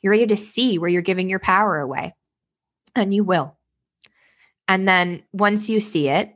you're 0.04 0.12
ready 0.12 0.26
to 0.26 0.36
see 0.36 0.78
where 0.78 0.90
you're 0.90 1.02
giving 1.02 1.30
your 1.30 1.40
power 1.40 1.80
away 1.80 2.14
and 2.94 3.14
you 3.14 3.24
will 3.24 3.56
And 4.68 4.88
then 4.88 5.24
once 5.32 5.70
you 5.70 5.80
see 5.80 6.08
it, 6.08 6.34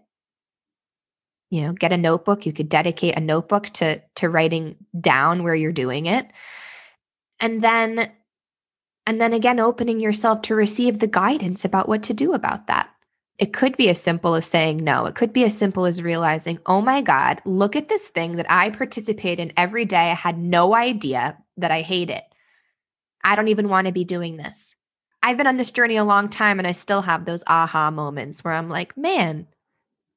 you 1.51 1.63
know, 1.63 1.73
get 1.73 1.93
a 1.93 1.99
notebook. 1.99 2.47
You 2.47 2.53
could 2.53 2.69
dedicate 2.71 3.17
a 3.17 3.21
notebook 3.21 3.71
to 3.75 4.03
to 4.17 4.29
writing 4.29 4.77
down 5.01 5.43
where 5.43 5.55
you're 5.55 5.73
doing 5.73 6.07
it. 6.07 6.27
And 7.41 7.63
then 7.63 8.11
and 9.07 9.21
then 9.21 9.35
again 9.35 9.61
opening 9.61 10.01
yourself 10.01 10.43
to 10.43 10.55
receive 10.55 10.99
the 10.99 11.07
guidance 11.07 11.65
about 11.65 11.89
what 11.89 12.03
to 12.05 12.15
do 12.15 12.35
about 12.35 12.69
that. 12.69 12.91
It 13.39 13.53
could 13.53 13.77
be 13.77 13.91
as 13.91 14.01
simple 14.01 14.35
as 14.35 14.47
saying 14.47 14.85
no. 14.85 15.07
It 15.07 15.15
could 15.15 15.33
be 15.33 15.45
as 15.45 15.57
simple 15.57 15.87
as 15.87 16.03
realizing, 16.03 16.59
oh 16.67 16.81
my 16.83 17.03
God, 17.03 17.41
look 17.45 17.77
at 17.77 17.89
this 17.89 18.09
thing 18.11 18.37
that 18.37 18.51
I 18.51 18.71
participate 18.71 19.41
in 19.41 19.53
every 19.57 19.85
day. 19.85 20.11
I 20.11 20.15
had 20.15 20.39
no 20.39 20.75
idea 20.75 21.39
that 21.59 21.71
I 21.71 21.83
hate 21.83 22.11
it. 22.11 22.25
I 23.23 23.37
don't 23.37 23.49
even 23.49 23.69
want 23.69 23.87
to 23.87 23.93
be 23.93 24.05
doing 24.05 24.37
this. 24.37 24.77
I've 25.23 25.37
been 25.37 25.47
on 25.47 25.57
this 25.57 25.71
journey 25.71 25.97
a 25.97 26.05
long 26.05 26.29
time 26.29 26.59
and 26.59 26.67
I 26.67 26.73
still 26.73 27.03
have 27.03 27.25
those 27.25 27.45
aha 27.47 27.91
moments 27.91 28.45
where 28.45 28.55
I'm 28.55 28.69
like, 28.69 28.97
man, 28.97 29.47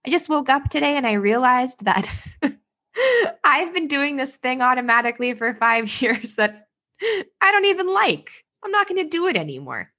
I 0.05 0.09
just 0.09 0.29
woke 0.29 0.49
up 0.49 0.69
today 0.69 0.97
and 0.97 1.07
I 1.07 1.13
realized 1.13 1.85
that 1.85 2.07
I've 3.43 3.73
been 3.73 3.87
doing 3.87 4.17
this 4.17 4.35
thing 4.35 4.61
automatically 4.61 5.33
for 5.33 5.53
five 5.55 6.01
years 6.01 6.35
that 6.35 6.67
I 7.41 7.51
don't 7.51 7.65
even 7.65 7.91
like. 7.91 8.31
I'm 8.63 8.71
not 8.71 8.87
going 8.87 9.03
to 9.03 9.09
do 9.09 9.27
it 9.27 9.35
anymore. 9.35 9.91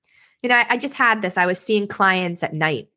You 0.43 0.49
know, 0.49 0.57
I, 0.57 0.67
I, 0.71 0.77
just 0.77 0.95
had 0.95 1.21
this. 1.21 1.37
I 1.37 1.47
was 1.47 1.59
seeing 1.59 1.88
clients 1.88 2.43
at 2.43 2.53
night 2.53 2.88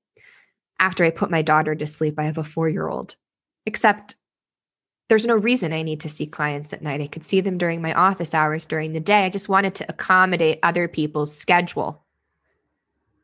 after 0.80 1.04
I 1.04 1.10
put 1.10 1.32
my 1.32 1.41
daughter 1.41 1.76
to 1.76 1.88
sleep. 1.88 2.15
I 2.18 2.24
have 2.24 2.38
a 2.38 2.44
four 2.44 2.70
year 2.70 2.88
old, 2.88 3.15
except 3.65 4.15
there's 5.08 5.26
no 5.26 5.36
reason 5.36 5.72
I 5.72 5.84
need 5.84 6.00
to 6.02 6.10
see 6.10 6.26
clients 6.26 6.74
at 6.74 6.82
night. 6.82 7.02
I 7.02 7.08
could 7.08 7.24
see 7.24 7.41
them 7.41 7.58
during 7.58 7.82
my 7.82 7.94
office 7.94 8.34
hours 8.34 8.65
during 8.65 8.94
the 8.94 9.00
day. 9.00 9.26
I 9.26 9.30
just 9.30 9.50
wanted 9.50 9.76
to 9.76 9.86
accommodate 9.88 10.60
other 10.63 10.88
people's 10.88 11.36
schedule. 11.36 12.04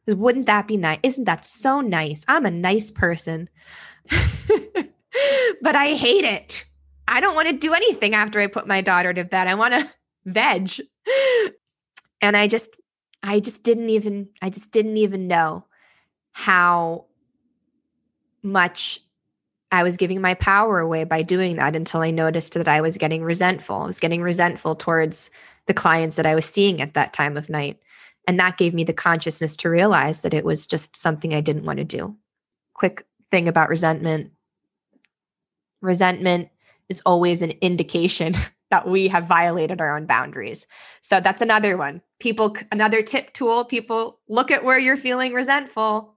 Wouldn't 0.08 0.46
that 0.46 0.68
be 0.68 0.78
nice? 0.78 1.00
Isn't 1.04 1.26
that 1.26 1.46
so 1.46 1.82
nice? 1.82 2.26
I'm 2.28 2.46
a 2.46 2.52
nice 2.52 2.92
person, 2.92 3.50
but 5.62 5.76
I 5.76 5.94
hate 5.96 6.26
it. 6.26 6.66
I 7.08 7.20
don't 7.20 7.36
want 7.36 7.48
to 7.50 7.54
do 7.54 7.74
anything 7.74 8.16
after 8.16 8.40
I 8.40 8.48
put 8.48 8.68
my 8.68 8.82
daughter 8.82 9.14
to 9.14 9.24
bed. 9.24 9.48
I 9.48 9.56
want 9.56 9.74
to 9.74 9.90
veg. 10.26 10.72
And 12.22 12.38
I 12.38 12.48
just, 12.48 12.72
I 13.24 13.40
just 13.40 13.64
didn't 13.64 13.90
even, 13.90 14.30
I 14.42 14.50
just 14.50 14.72
didn't 14.72 14.98
even 14.98 15.28
know 15.28 15.66
how 16.34 17.06
much 18.44 19.02
I 19.72 19.84
was 19.84 19.98
giving 19.98 20.20
my 20.22 20.34
power 20.34 20.80
away 20.80 21.06
by 21.06 21.22
doing 21.22 21.56
that 21.56 21.76
until 21.76 22.02
I 22.02 22.12
noticed 22.12 22.54
that 22.56 22.68
I 22.68 22.82
was 22.82 22.98
getting 22.98 23.24
resentful. 23.24 23.78
I 23.78 23.86
was 23.86 24.00
getting 24.00 24.22
resentful 24.22 24.76
towards 24.76 25.30
the 25.68 25.74
clients 25.74 26.18
that 26.18 26.26
I 26.26 26.36
was 26.36 26.46
seeing 26.46 26.82
at 26.82 26.94
that 26.94 27.14
time 27.14 27.38
of 27.38 27.50
night. 27.50 27.80
And 28.28 28.40
that 28.40 28.58
gave 28.58 28.74
me 28.74 28.84
the 28.84 28.94
consciousness 28.94 29.56
to 29.58 29.70
realize 29.70 30.22
that 30.22 30.34
it 30.34 30.46
was 30.46 30.68
just 30.68 30.96
something 30.96 31.34
I 31.34 31.42
didn't 31.42 31.66
want 31.66 31.78
to 31.78 31.86
do. 31.86 32.16
Quick 32.74 33.06
thing 33.30 33.48
about 33.48 33.70
resentment 33.70 34.32
resentment 35.82 36.50
is 36.90 37.02
always 37.06 37.42
an 37.42 37.52
indication 37.62 38.36
that 38.70 38.88
we 38.88 39.08
have 39.08 39.26
violated 39.26 39.82
our 39.82 39.96
own 39.96 40.06
boundaries. 40.06 40.68
So 41.02 41.20
that's 41.20 41.42
another 41.42 41.76
one. 41.76 42.02
People, 42.20 42.56
another 42.72 43.02
tip 43.02 43.34
tool, 43.34 43.66
people 43.66 44.20
look 44.30 44.52
at 44.52 44.64
where 44.64 44.80
you're 44.80 44.96
feeling 44.96 45.34
resentful 45.34 46.16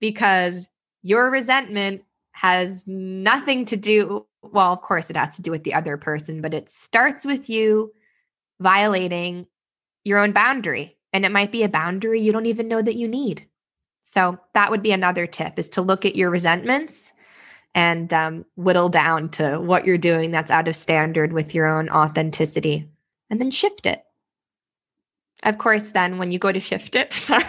because 0.00 0.68
your 1.02 1.30
resentment 1.30 2.02
has 2.34 2.84
nothing 2.86 3.64
to 3.64 3.76
do 3.76 4.26
well 4.42 4.72
of 4.72 4.82
course 4.82 5.08
it 5.08 5.16
has 5.16 5.36
to 5.36 5.42
do 5.42 5.50
with 5.50 5.64
the 5.64 5.74
other 5.74 5.96
person 5.96 6.40
but 6.40 6.52
it 6.52 6.68
starts 6.68 7.24
with 7.24 7.48
you 7.48 7.92
violating 8.60 9.46
your 10.04 10.18
own 10.18 10.32
boundary 10.32 10.96
and 11.12 11.24
it 11.24 11.32
might 11.32 11.52
be 11.52 11.62
a 11.62 11.68
boundary 11.68 12.20
you 12.20 12.32
don't 12.32 12.46
even 12.46 12.68
know 12.68 12.82
that 12.82 12.96
you 12.96 13.08
need. 13.08 13.46
So 14.02 14.38
that 14.52 14.70
would 14.70 14.82
be 14.82 14.92
another 14.92 15.26
tip 15.26 15.58
is 15.58 15.70
to 15.70 15.82
look 15.82 16.04
at 16.04 16.16
your 16.16 16.28
resentments 16.28 17.12
and 17.74 18.12
um, 18.12 18.44
whittle 18.56 18.90
down 18.90 19.30
to 19.30 19.58
what 19.58 19.86
you're 19.86 19.96
doing 19.96 20.30
that's 20.30 20.50
out 20.50 20.68
of 20.68 20.76
standard 20.76 21.32
with 21.32 21.54
your 21.54 21.66
own 21.66 21.88
authenticity 21.88 22.88
and 23.30 23.40
then 23.40 23.50
shift 23.50 23.86
it. 23.86 24.04
Of 25.42 25.58
course 25.58 25.92
then 25.92 26.18
when 26.18 26.30
you 26.30 26.38
go 26.38 26.52
to 26.52 26.60
shift 26.60 26.96
it 26.96 27.12
sorry 27.14 27.44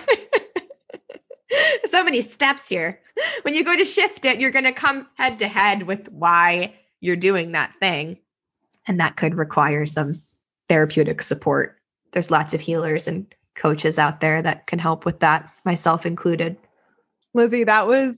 so 1.86 2.04
many 2.04 2.22
steps 2.22 2.70
here. 2.70 3.00
When 3.44 3.54
you 3.54 3.64
go 3.64 3.76
to 3.76 3.86
shift 3.86 4.26
it, 4.26 4.40
you're 4.40 4.52
going 4.52 4.66
to 4.66 4.72
come 4.72 5.08
head 5.16 5.40
to 5.40 5.48
head 5.48 5.84
with 5.84 6.10
why 6.12 6.74
you're 7.02 7.16
doing 7.16 7.52
that 7.52 7.76
thing. 7.80 8.18
And 8.88 9.00
that 9.00 9.16
could 9.16 9.36
require 9.36 9.86
some 9.86 10.16
therapeutic 10.70 11.22
support. 11.22 11.78
There's 12.12 12.32
lots 12.32 12.54
of 12.54 12.62
healers 12.62 13.08
and 13.08 13.26
coaches 13.56 13.98
out 13.98 14.20
there 14.20 14.42
that 14.42 14.68
can 14.68 14.80
help 14.80 15.06
with 15.06 15.20
that, 15.22 15.50
myself 15.64 16.06
included. 16.06 16.58
Lizzy, 17.34 17.64
that 17.64 17.88
was 17.88 18.18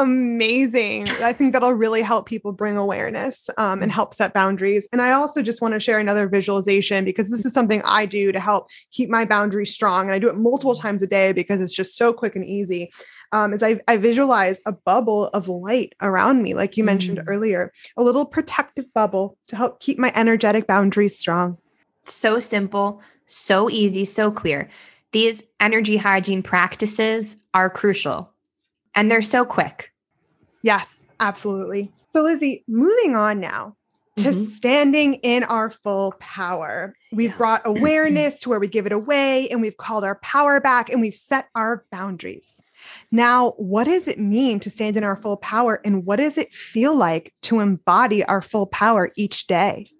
amazing. 0.00 1.08
I 1.22 1.32
think 1.32 1.52
that'll 1.52 1.74
really 1.74 2.02
help 2.02 2.26
people 2.26 2.52
bring 2.52 2.76
awareness 2.76 3.48
um, 3.58 3.82
and 3.82 3.92
help 3.92 4.14
set 4.14 4.32
boundaries. 4.32 4.88
And 4.92 5.02
I 5.02 5.12
also 5.12 5.42
just 5.42 5.60
want 5.60 5.74
to 5.74 5.80
share 5.80 5.98
another 5.98 6.26
visualization 6.26 7.04
because 7.04 7.30
this 7.30 7.44
is 7.44 7.52
something 7.52 7.82
I 7.84 8.06
do 8.06 8.32
to 8.32 8.40
help 8.40 8.68
keep 8.90 9.10
my 9.10 9.24
boundaries 9.24 9.72
strong. 9.72 10.06
And 10.06 10.14
I 10.14 10.18
do 10.18 10.28
it 10.28 10.36
multiple 10.36 10.74
times 10.74 11.02
a 11.02 11.06
day 11.06 11.32
because 11.32 11.60
it's 11.60 11.74
just 11.74 11.96
so 11.96 12.12
quick 12.12 12.34
and 12.34 12.44
easy. 12.44 12.90
Um, 13.32 13.52
is 13.52 13.62
I, 13.62 13.80
I 13.86 13.96
visualize 13.96 14.58
a 14.66 14.72
bubble 14.72 15.28
of 15.28 15.46
light 15.46 15.94
around 16.00 16.42
me, 16.42 16.54
like 16.54 16.76
you 16.76 16.82
mentioned 16.82 17.18
mm. 17.18 17.24
earlier, 17.28 17.72
a 17.96 18.02
little 18.02 18.24
protective 18.24 18.92
bubble 18.92 19.36
to 19.46 19.56
help 19.56 19.80
keep 19.80 19.98
my 19.98 20.10
energetic 20.16 20.66
boundaries 20.66 21.16
strong. 21.16 21.56
So 22.04 22.40
simple, 22.40 23.00
so 23.26 23.70
easy, 23.70 24.04
so 24.04 24.32
clear. 24.32 24.68
These 25.12 25.44
energy 25.60 25.96
hygiene 25.96 26.42
practices 26.42 27.36
are 27.54 27.70
crucial 27.70 28.29
and 28.94 29.10
they're 29.10 29.22
so 29.22 29.44
quick. 29.44 29.92
Yes, 30.62 31.08
absolutely. 31.20 31.92
So, 32.08 32.22
Lizzy, 32.22 32.64
moving 32.66 33.14
on 33.14 33.40
now 33.40 33.76
to 34.16 34.24
mm-hmm. 34.24 34.52
standing 34.52 35.14
in 35.14 35.44
our 35.44 35.70
full 35.70 36.14
power. 36.18 36.94
We've 37.12 37.30
yeah. 37.30 37.36
brought 37.36 37.62
awareness 37.64 38.40
to 38.40 38.48
where 38.48 38.60
we 38.60 38.68
give 38.68 38.86
it 38.86 38.92
away 38.92 39.48
and 39.48 39.60
we've 39.60 39.76
called 39.76 40.04
our 40.04 40.16
power 40.16 40.60
back 40.60 40.90
and 40.90 41.00
we've 41.00 41.14
set 41.14 41.48
our 41.54 41.84
boundaries. 41.90 42.60
Now, 43.10 43.50
what 43.52 43.84
does 43.84 44.08
it 44.08 44.18
mean 44.18 44.60
to 44.60 44.70
stand 44.70 44.96
in 44.96 45.04
our 45.04 45.16
full 45.16 45.36
power 45.36 45.80
and 45.84 46.04
what 46.04 46.16
does 46.16 46.38
it 46.38 46.52
feel 46.52 46.94
like 46.94 47.32
to 47.42 47.60
embody 47.60 48.24
our 48.24 48.42
full 48.42 48.66
power 48.66 49.10
each 49.16 49.46
day? 49.46 49.90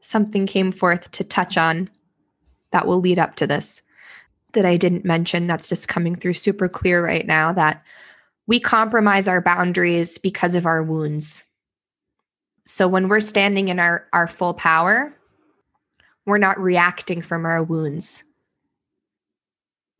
Something 0.00 0.46
came 0.46 0.72
forth 0.72 1.10
to 1.12 1.24
touch 1.24 1.56
on 1.56 1.88
that 2.72 2.86
will 2.86 2.98
lead 3.00 3.18
up 3.18 3.36
to 3.36 3.46
this 3.46 3.82
that 4.52 4.64
I 4.64 4.76
didn't 4.76 5.04
mention 5.04 5.46
that's 5.46 5.68
just 5.68 5.88
coming 5.88 6.14
through 6.14 6.34
super 6.34 6.68
clear 6.68 7.04
right 7.04 7.26
now 7.26 7.52
that 7.52 7.82
we 8.46 8.60
compromise 8.60 9.28
our 9.28 9.40
boundaries 9.40 10.18
because 10.18 10.54
of 10.54 10.66
our 10.66 10.82
wounds. 10.82 11.44
So 12.64 12.86
when 12.88 13.08
we're 13.08 13.20
standing 13.20 13.68
in 13.68 13.78
our, 13.78 14.06
our 14.12 14.28
full 14.28 14.54
power, 14.54 15.16
we're 16.26 16.38
not 16.38 16.60
reacting 16.60 17.22
from 17.22 17.44
our 17.44 17.62
wounds. 17.62 18.24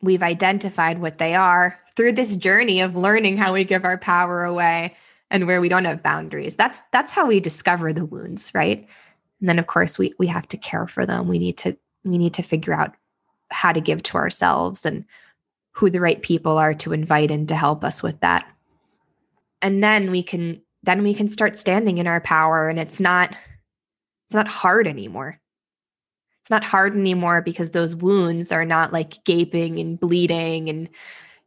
We've 0.00 0.22
identified 0.22 1.00
what 1.00 1.18
they 1.18 1.34
are 1.34 1.78
through 1.96 2.12
this 2.12 2.36
journey 2.36 2.80
of 2.80 2.96
learning 2.96 3.36
how 3.36 3.52
we 3.52 3.64
give 3.64 3.84
our 3.84 3.98
power 3.98 4.44
away 4.44 4.96
and 5.30 5.46
where 5.46 5.60
we 5.60 5.68
don't 5.68 5.84
have 5.84 6.02
boundaries. 6.02 6.56
That's 6.56 6.80
that's 6.92 7.12
how 7.12 7.26
we 7.26 7.40
discover 7.40 7.92
the 7.92 8.04
wounds, 8.04 8.52
right? 8.54 8.86
And 9.40 9.48
then 9.48 9.58
of 9.58 9.66
course 9.66 9.98
we 9.98 10.12
we 10.18 10.26
have 10.26 10.46
to 10.48 10.56
care 10.56 10.86
for 10.86 11.06
them. 11.06 11.28
We 11.28 11.38
need 11.38 11.56
to 11.58 11.76
we 12.04 12.18
need 12.18 12.34
to 12.34 12.42
figure 12.42 12.74
out 12.74 12.94
how 13.52 13.72
to 13.72 13.80
give 13.80 14.02
to 14.04 14.16
ourselves 14.16 14.84
and 14.84 15.04
who 15.72 15.90
the 15.90 16.00
right 16.00 16.22
people 16.22 16.58
are 16.58 16.74
to 16.74 16.92
invite 16.92 17.30
in 17.30 17.46
to 17.46 17.54
help 17.54 17.84
us 17.84 18.02
with 18.02 18.20
that. 18.20 18.46
And 19.60 19.82
then 19.82 20.10
we 20.10 20.22
can 20.22 20.62
then 20.82 21.02
we 21.02 21.14
can 21.14 21.28
start 21.28 21.56
standing 21.56 21.98
in 21.98 22.06
our 22.06 22.20
power 22.20 22.68
and 22.68 22.78
it's 22.78 23.00
not 23.00 23.36
it's 24.26 24.34
not 24.34 24.48
hard 24.48 24.86
anymore. 24.86 25.38
It's 26.40 26.50
not 26.50 26.64
hard 26.64 26.96
anymore 26.96 27.40
because 27.40 27.70
those 27.70 27.94
wounds 27.94 28.50
are 28.50 28.64
not 28.64 28.92
like 28.92 29.22
gaping 29.24 29.78
and 29.78 29.98
bleeding 29.98 30.68
and 30.68 30.88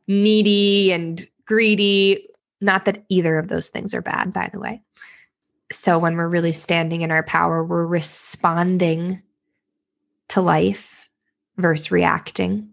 needy 0.07 0.91
and 0.91 1.27
greedy. 1.45 2.29
Not 2.61 2.85
that 2.85 3.03
either 3.09 3.37
of 3.37 3.49
those 3.49 3.69
things 3.69 3.93
are 3.93 4.01
bad 4.01 4.33
by 4.33 4.49
the 4.51 4.59
way. 4.59 4.81
So 5.71 5.99
when 5.99 6.15
we're 6.15 6.29
really 6.29 6.53
standing 6.53 7.01
in 7.01 7.11
our 7.11 7.23
power 7.23 7.63
we're 7.63 7.85
responding 7.85 9.21
to 10.29 10.41
life 10.41 11.04
versus 11.57 11.91
reacting 11.91 12.67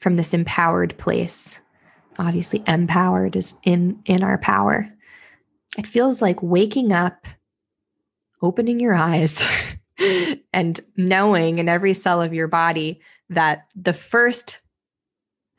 from 0.00 0.16
this 0.16 0.34
empowered 0.34 0.96
place. 0.98 1.60
Obviously, 2.18 2.62
empowered 2.66 3.36
is 3.36 3.54
in 3.64 4.00
in 4.04 4.22
our 4.22 4.38
power. 4.38 4.88
It 5.76 5.86
feels 5.86 6.20
like 6.20 6.42
waking 6.42 6.92
up, 6.92 7.26
opening 8.42 8.80
your 8.80 8.94
eyes, 8.94 9.76
and 10.52 10.80
knowing 10.96 11.58
in 11.58 11.68
every 11.68 11.94
cell 11.94 12.20
of 12.20 12.34
your 12.34 12.48
body 12.48 13.00
that 13.30 13.66
the 13.76 13.92
first 13.92 14.60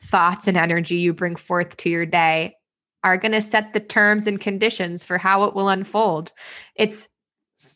thoughts 0.02 0.48
and 0.48 0.58
energy 0.58 0.98
you 0.98 1.13
bring 1.13 1.36
forth 1.36 1.78
to 1.78 1.89
your 1.89 2.06
day 2.06 2.56
are 3.04 3.17
going 3.17 3.32
to 3.32 3.41
set 3.41 3.74
the 3.74 3.80
terms 3.80 4.28
and 4.28 4.41
conditions 4.41 5.06
for 5.06 5.17
how 5.17 5.43
it 5.43 5.54
will 5.54 5.69
unfold. 5.69 6.32
It's 6.76 7.08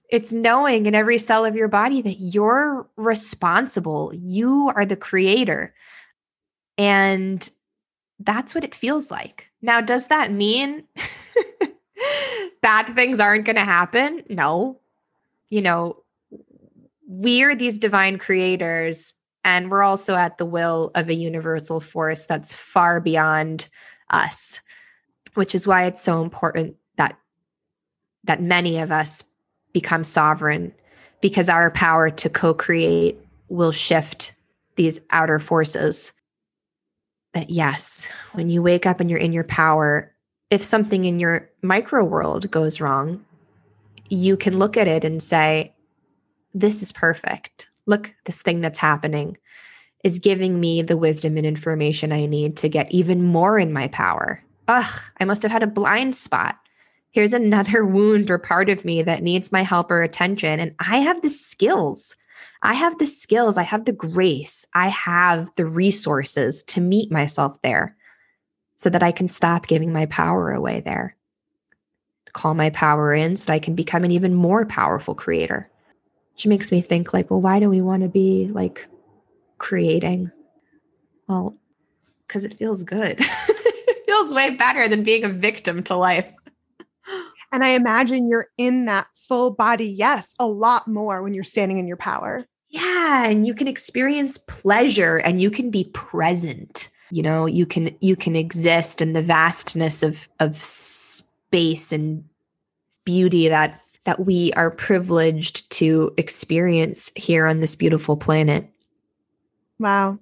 it's 0.09 0.31
knowing 0.31 0.85
in 0.85 0.95
every 0.95 1.17
cell 1.17 1.45
of 1.45 1.55
your 1.55 1.67
body 1.67 2.01
that 2.01 2.19
you're 2.19 2.87
responsible. 2.95 4.13
You 4.13 4.71
are 4.75 4.85
the 4.85 4.95
creator. 4.95 5.73
And 6.77 7.47
that's 8.19 8.55
what 8.55 8.63
it 8.63 8.75
feels 8.75 9.11
like. 9.11 9.49
Now, 9.61 9.81
does 9.81 10.07
that 10.07 10.31
mean 10.31 10.83
bad 12.61 12.95
things 12.95 13.19
aren't 13.19 13.45
going 13.45 13.57
to 13.57 13.63
happen? 13.63 14.23
No. 14.29 14.79
You 15.49 15.61
know, 15.61 16.03
we're 17.05 17.55
these 17.55 17.77
divine 17.77 18.17
creators, 18.17 19.13
and 19.43 19.69
we're 19.69 19.83
also 19.83 20.15
at 20.15 20.37
the 20.37 20.45
will 20.45 20.91
of 20.95 21.09
a 21.09 21.15
universal 21.15 21.79
force 21.79 22.25
that's 22.25 22.55
far 22.55 22.99
beyond 22.99 23.67
us, 24.09 24.61
which 25.33 25.53
is 25.53 25.67
why 25.67 25.85
it's 25.85 26.01
so 26.01 26.23
important 26.23 26.75
that 26.95 27.17
that 28.23 28.41
many 28.41 28.79
of 28.79 28.91
us 28.91 29.23
become 29.73 30.03
sovereign 30.03 30.73
because 31.21 31.49
our 31.49 31.71
power 31.71 32.09
to 32.09 32.29
co-create 32.29 33.19
will 33.49 33.71
shift 33.71 34.33
these 34.75 34.99
outer 35.11 35.39
forces. 35.39 36.13
But 37.33 37.49
yes, 37.49 38.11
when 38.33 38.49
you 38.49 38.61
wake 38.61 38.85
up 38.85 38.99
and 38.99 39.09
you're 39.09 39.19
in 39.19 39.33
your 39.33 39.43
power, 39.43 40.11
if 40.51 40.63
something 40.63 41.05
in 41.05 41.19
your 41.19 41.49
micro 41.61 42.03
world 42.03 42.49
goes 42.51 42.79
wrong, 42.79 43.23
you 44.09 44.37
can 44.37 44.57
look 44.57 44.77
at 44.77 44.87
it 44.87 45.03
and 45.03 45.21
say, 45.21 45.73
This 46.53 46.81
is 46.81 46.91
perfect. 46.91 47.69
Look, 47.85 48.13
this 48.25 48.41
thing 48.41 48.61
that's 48.61 48.79
happening 48.79 49.37
is 50.03 50.19
giving 50.19 50.59
me 50.59 50.81
the 50.81 50.97
wisdom 50.97 51.37
and 51.37 51.45
information 51.45 52.11
I 52.11 52.25
need 52.25 52.57
to 52.57 52.69
get 52.69 52.91
even 52.91 53.23
more 53.23 53.57
in 53.57 53.73
my 53.73 53.87
power. 53.87 54.43
Ugh, 54.67 55.01
I 55.19 55.25
must 55.25 55.43
have 55.43 55.51
had 55.51 55.63
a 55.63 55.67
blind 55.67 56.15
spot. 56.15 56.57
Here's 57.13 57.33
another 57.33 57.85
wound 57.85 58.29
or 58.29 58.37
part 58.37 58.69
of 58.69 58.83
me 58.83 59.01
that 59.01 59.23
needs 59.23 59.51
my 59.51 59.61
help 59.61 59.89
or 59.89 60.03
attention. 60.03 60.59
And 60.59 60.75
I 60.79 60.97
have 60.97 61.21
the 61.21 61.29
skills 61.29 62.15
I 62.63 62.73
have 62.73 62.97
the 62.97 63.05
skills, 63.05 63.57
I 63.57 63.63
have 63.63 63.83
the 63.83 63.91
grace, 63.91 64.65
I 64.73 64.87
have 64.87 65.51
the 65.57 65.65
resources 65.65 66.63
to 66.65 66.79
meet 66.79 67.11
myself 67.11 67.61
there 67.61 67.95
so 68.77 68.89
that 68.89 69.03
I 69.03 69.11
can 69.11 69.27
stop 69.27 69.67
giving 69.67 69.91
my 69.91 70.05
power 70.05 70.51
away 70.51 70.79
there. 70.79 71.15
Call 72.31 72.53
my 72.53 72.69
power 72.69 73.13
in 73.13 73.35
so 73.35 73.47
that 73.47 73.53
I 73.53 73.59
can 73.59 73.75
become 73.75 74.05
an 74.05 74.11
even 74.11 74.33
more 74.33 74.65
powerful 74.65 75.13
creator. 75.13 75.69
Which 76.33 76.47
makes 76.47 76.71
me 76.71 76.81
think 76.81 77.13
like, 77.13 77.29
well, 77.29 77.41
why 77.41 77.59
do 77.59 77.69
we 77.69 77.81
want 77.81 78.01
to 78.03 78.09
be 78.09 78.47
like 78.47 78.87
creating? 79.57 80.31
Well, 81.27 81.55
because 82.27 82.45
it 82.45 82.53
feels 82.53 82.83
good. 82.83 83.17
it 83.19 84.05
feels 84.05 84.33
way 84.33 84.51
better 84.51 84.87
than 84.87 85.03
being 85.03 85.25
a 85.25 85.29
victim 85.29 85.83
to 85.83 85.95
life. 85.95 86.31
And 87.53 87.63
I 87.63 87.69
imagine 87.69 88.27
you're 88.27 88.49
in 88.57 88.85
that 88.85 89.07
full 89.15 89.51
body 89.51 89.87
yes 89.87 90.33
a 90.39 90.47
lot 90.47 90.87
more 90.87 91.21
when 91.21 91.35
you're 91.35 91.43
standing 91.43 91.77
in 91.77 91.87
your 91.87 91.97
power. 91.97 92.45
Yeah, 92.69 93.25
and 93.25 93.45
you 93.45 93.53
can 93.53 93.67
experience 93.67 94.39
pleasure 94.39 95.17
and 95.17 95.39
you 95.39 95.51
can 95.51 95.69
be 95.69 95.83
present. 95.93 96.89
You 97.11 97.21
know, 97.21 97.45
you 97.45 97.67
can 97.67 97.95
you 98.01 98.15
can 98.15 98.35
exist 98.35 98.99
in 99.01 99.13
the 99.13 99.21
vastness 99.21 100.01
of 100.01 100.27
of 100.39 100.55
space 100.55 101.91
and 101.91 102.23
beauty 103.05 103.47
that 103.47 103.79
that 104.05 104.25
we 104.25 104.51
are 104.53 104.71
privileged 104.71 105.69
to 105.71 106.11
experience 106.17 107.11
here 107.15 107.45
on 107.45 107.59
this 107.59 107.75
beautiful 107.75 108.17
planet. 108.17 108.67
Wow. 109.77 110.17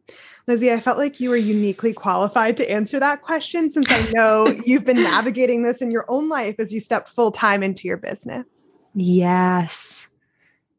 Lizzy, 0.52 0.70
I 0.70 0.82
felt 0.82 0.98
like 0.98 1.22
you 1.22 1.30
were 1.30 1.38
uniquely 1.38 1.94
qualified 1.94 2.58
to 2.58 2.70
answer 2.70 3.00
that 3.00 3.22
question 3.22 3.70
since 3.70 3.90
I 3.90 4.12
know 4.14 4.48
you've 4.66 4.84
been 4.84 5.02
navigating 5.02 5.64
this 5.64 5.82
in 5.82 5.92
your 5.92 6.04
own 6.10 6.28
life 6.28 6.56
as 6.60 6.74
you 6.74 6.82
step 6.82 7.08
full 7.08 7.32
time 7.32 7.64
into 7.64 7.88
your 7.88 7.96
business. 7.96 8.46
Yes. 8.94 10.10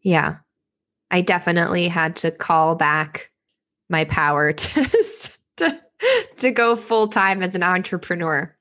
Yeah. 0.03 0.37
I 1.11 1.23
definitely 1.23 1.89
had 1.89 2.17
to 2.17 2.31
call 2.31 2.75
back 2.75 3.31
my 3.89 4.05
power 4.05 4.53
to 4.53 5.31
to, 5.57 5.81
to 6.37 6.51
go 6.51 6.77
full 6.77 7.09
time 7.09 7.43
as 7.43 7.55
an 7.55 7.63
entrepreneur. 7.63 8.55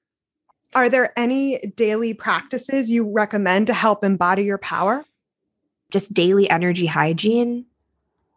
Are 0.74 0.88
there 0.88 1.12
any 1.20 1.60
daily 1.76 2.14
practices 2.14 2.90
you 2.90 3.12
recommend 3.12 3.68
to 3.68 3.74
help 3.74 4.06
embody 4.06 4.46
your 4.46 4.58
power? 4.58 5.04
Just 5.90 6.14
daily 6.14 6.50
energy 6.50 6.86
hygiene 6.86 7.66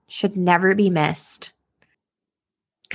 should 0.09 0.37
never 0.37 0.75
be 0.75 0.91
missed. 0.91 1.53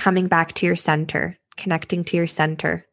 Coming 0.00 0.28
back 0.28 0.54
to 0.54 0.66
your 0.66 0.76
center, 0.76 1.36
connecting 1.56 2.04
to 2.04 2.16
your 2.16 2.26
center, 2.26 2.86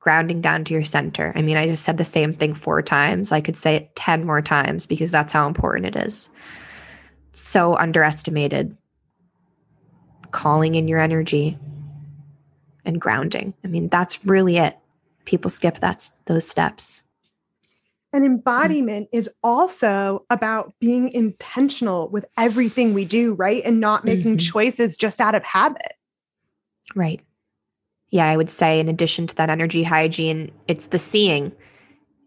grounding 0.00 0.40
down 0.40 0.64
to 0.64 0.74
your 0.74 0.84
center. 0.84 1.32
I 1.36 1.42
mean, 1.42 1.56
I 1.56 1.66
just 1.66 1.84
said 1.84 1.98
the 1.98 2.04
same 2.04 2.32
thing 2.32 2.52
four 2.52 2.82
times. 2.82 3.30
I 3.30 3.40
could 3.40 3.56
say 3.56 3.76
it 3.76 3.94
10 3.96 4.26
more 4.26 4.42
times 4.42 4.84
because 4.84 5.10
that's 5.10 5.32
how 5.32 5.46
important 5.46 5.86
it 5.86 6.04
is 6.04 6.28
so 7.32 7.76
underestimated. 7.76 8.76
Calling 10.30 10.74
in 10.74 10.88
your 10.88 10.98
energy 10.98 11.56
and 12.84 13.00
grounding. 13.00 13.54
I 13.64 13.68
mean, 13.68 13.88
that's 13.88 14.24
really 14.26 14.56
it. 14.56 14.76
People 15.24 15.50
skip 15.50 15.78
that's 15.78 16.10
those 16.26 16.46
steps. 16.46 17.02
And 18.12 18.24
embodiment 18.24 19.08
is 19.12 19.28
also 19.44 20.24
about 20.30 20.72
being 20.80 21.10
intentional 21.10 22.08
with 22.08 22.26
everything 22.36 22.94
we 22.94 23.04
do, 23.04 23.34
right? 23.34 23.62
And 23.64 23.80
not 23.80 24.04
making 24.04 24.38
mm-hmm. 24.38 24.52
choices 24.52 24.96
just 24.96 25.20
out 25.20 25.34
of 25.34 25.44
habit. 25.44 25.92
Right. 26.94 27.20
Yeah, 28.10 28.26
I 28.26 28.36
would 28.36 28.50
say, 28.50 28.80
in 28.80 28.88
addition 28.88 29.26
to 29.26 29.34
that 29.36 29.50
energy 29.50 29.82
hygiene, 29.82 30.50
it's 30.66 30.86
the 30.86 30.98
seeing. 30.98 31.52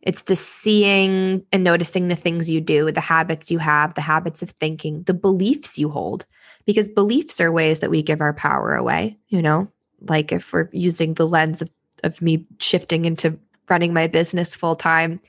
It's 0.04 0.24
the 0.24 0.36
seeing 0.36 1.44
and 1.52 1.64
noticing 1.64 2.08
the 2.08 2.16
things 2.16 2.50
you 2.50 2.62
do, 2.62 2.92
the 2.92 3.02
habits 3.02 3.52
you 3.52 3.60
have, 3.60 3.94
the 3.94 4.02
habits 4.02 4.42
of 4.42 4.52
thinking, 4.52 5.04
the 5.04 5.14
beliefs 5.14 5.78
you 5.78 5.90
hold, 5.90 6.26
because 6.66 6.90
beliefs 6.90 7.40
are 7.40 7.52
ways 7.52 7.80
that 7.80 7.92
we 7.92 8.02
give 8.02 8.22
our 8.22 8.34
power 8.34 8.76
away, 8.76 9.18
you 9.30 9.42
know? 9.42 9.68
Like 10.02 10.32
if 10.32 10.54
we're 10.54 10.70
using 10.72 11.14
the 11.14 11.28
lens 11.28 11.62
of, 11.62 11.70
of 12.04 12.22
me 12.22 12.46
shifting 12.60 13.06
into 13.06 13.38
running 13.70 13.94
my 13.94 14.08
business 14.08 14.56
full 14.56 14.76
time 14.76 15.20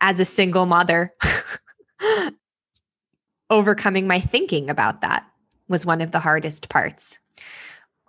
as 0.00 0.18
a 0.18 0.24
single 0.24 0.66
mother, 0.66 1.14
overcoming 3.50 4.06
my 4.06 4.18
thinking 4.18 4.68
about 4.68 5.00
that 5.02 5.24
was 5.68 5.86
one 5.86 6.00
of 6.00 6.10
the 6.10 6.18
hardest 6.18 6.68
parts. 6.68 7.18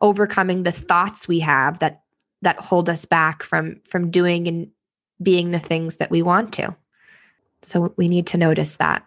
Overcoming 0.03 0.61
the 0.61 0.71
thoughts 0.71 1.27
we 1.27 1.39
have 1.39 1.79
that 1.79 2.03
that 2.43 2.59
hold 2.59 2.89
us 2.89 3.05
back 3.05 3.41
from 3.41 3.81
from 3.85 4.11
doing 4.11 4.47
and 4.47 4.69
being 5.21 5.49
the 5.51 5.59
things 5.59 5.97
that 5.97 6.11
we 6.11 6.21
want 6.21 6.53
to. 6.53 6.75
So 7.63 7.93
we 7.97 8.07
need 8.07 8.27
to 8.27 8.37
notice 8.37 8.77
that. 8.77 9.05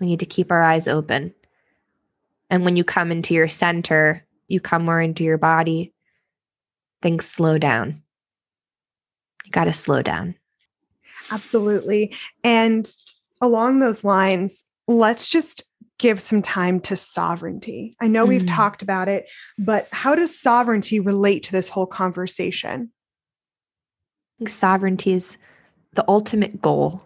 We 0.00 0.06
need 0.06 0.20
to 0.20 0.26
keep 0.26 0.50
our 0.50 0.62
eyes 0.62 0.88
open. 0.88 1.34
And 2.48 2.64
when 2.64 2.76
you 2.76 2.84
come 2.84 3.12
into 3.12 3.34
your 3.34 3.48
center, 3.48 4.24
you 4.48 4.60
come 4.60 4.84
more 4.84 5.00
into 5.00 5.24
your 5.24 5.38
body, 5.38 5.92
things 7.02 7.26
slow 7.26 7.58
down. 7.58 8.02
You 9.44 9.52
got 9.52 9.64
to 9.64 9.72
slow 9.72 10.02
down. 10.02 10.34
Absolutely. 11.30 12.14
And 12.42 12.92
along 13.40 13.78
those 13.78 14.04
lines, 14.04 14.64
let's 14.88 15.30
just 15.30 15.64
give 16.00 16.18
some 16.18 16.40
time 16.40 16.80
to 16.80 16.96
sovereignty. 16.96 17.94
I 18.00 18.08
know 18.08 18.24
mm. 18.24 18.30
we've 18.30 18.46
talked 18.46 18.82
about 18.82 19.06
it, 19.06 19.28
but 19.58 19.86
how 19.92 20.14
does 20.14 20.36
sovereignty 20.36 20.98
relate 20.98 21.44
to 21.44 21.52
this 21.52 21.68
whole 21.68 21.86
conversation? 21.86 22.90
sovereignty 24.46 25.12
is 25.12 25.36
the 25.92 26.04
ultimate 26.08 26.62
goal. 26.62 27.02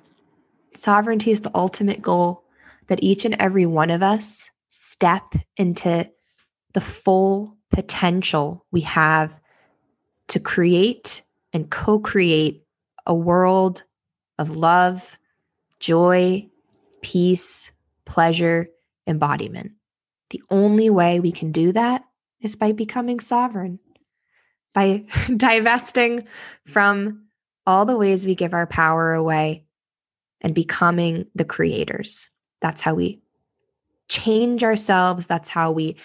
Sovereignty 0.77 1.33
is 1.33 1.41
the 1.41 1.51
ultimate 1.53 2.01
goal 2.01 2.45
that 2.87 3.03
each 3.03 3.25
and 3.25 3.35
every 3.41 3.67
one 3.67 3.91
of 3.91 4.05
us 4.05 4.49
step 4.69 5.35
into 5.57 6.09
the 6.75 6.81
full 6.81 7.57
potential 7.73 8.65
we 8.71 8.83
have 8.83 9.37
to 10.29 10.39
create 10.39 11.23
and 11.53 11.71
co 11.71 11.99
create 11.99 12.63
a 13.05 13.15
world 13.15 13.83
of 14.39 14.55
love, 14.57 15.19
joy, 15.81 16.47
peace, 17.03 17.73
pleasure, 18.05 18.69
embodiment. 19.07 19.73
The 20.31 20.43
only 20.51 20.91
way 20.91 21.21
we 21.21 21.33
can 21.33 21.53
do 21.53 21.73
that 21.73 22.05
is 22.41 22.57
by 22.57 22.73
becoming 22.73 23.21
sovereign, 23.21 23.79
by 24.73 25.05
divesting 25.37 26.27
from 26.67 27.27
all 27.67 27.85
the 27.85 27.97
ways 27.97 28.27
we 28.27 28.35
give 28.35 28.55
our 28.55 28.67
power 28.67 29.15
away 29.15 29.65
and 30.41 30.55
becoming 30.55 31.27
the 31.35 31.45
creators. 31.45 32.29
That's 32.61 32.81
how 32.81 32.95
we 32.95 33.21
change 34.09 34.63
ourselves. 34.63 35.27
That's 35.27 35.49
how 35.49 35.73
we 35.73 35.97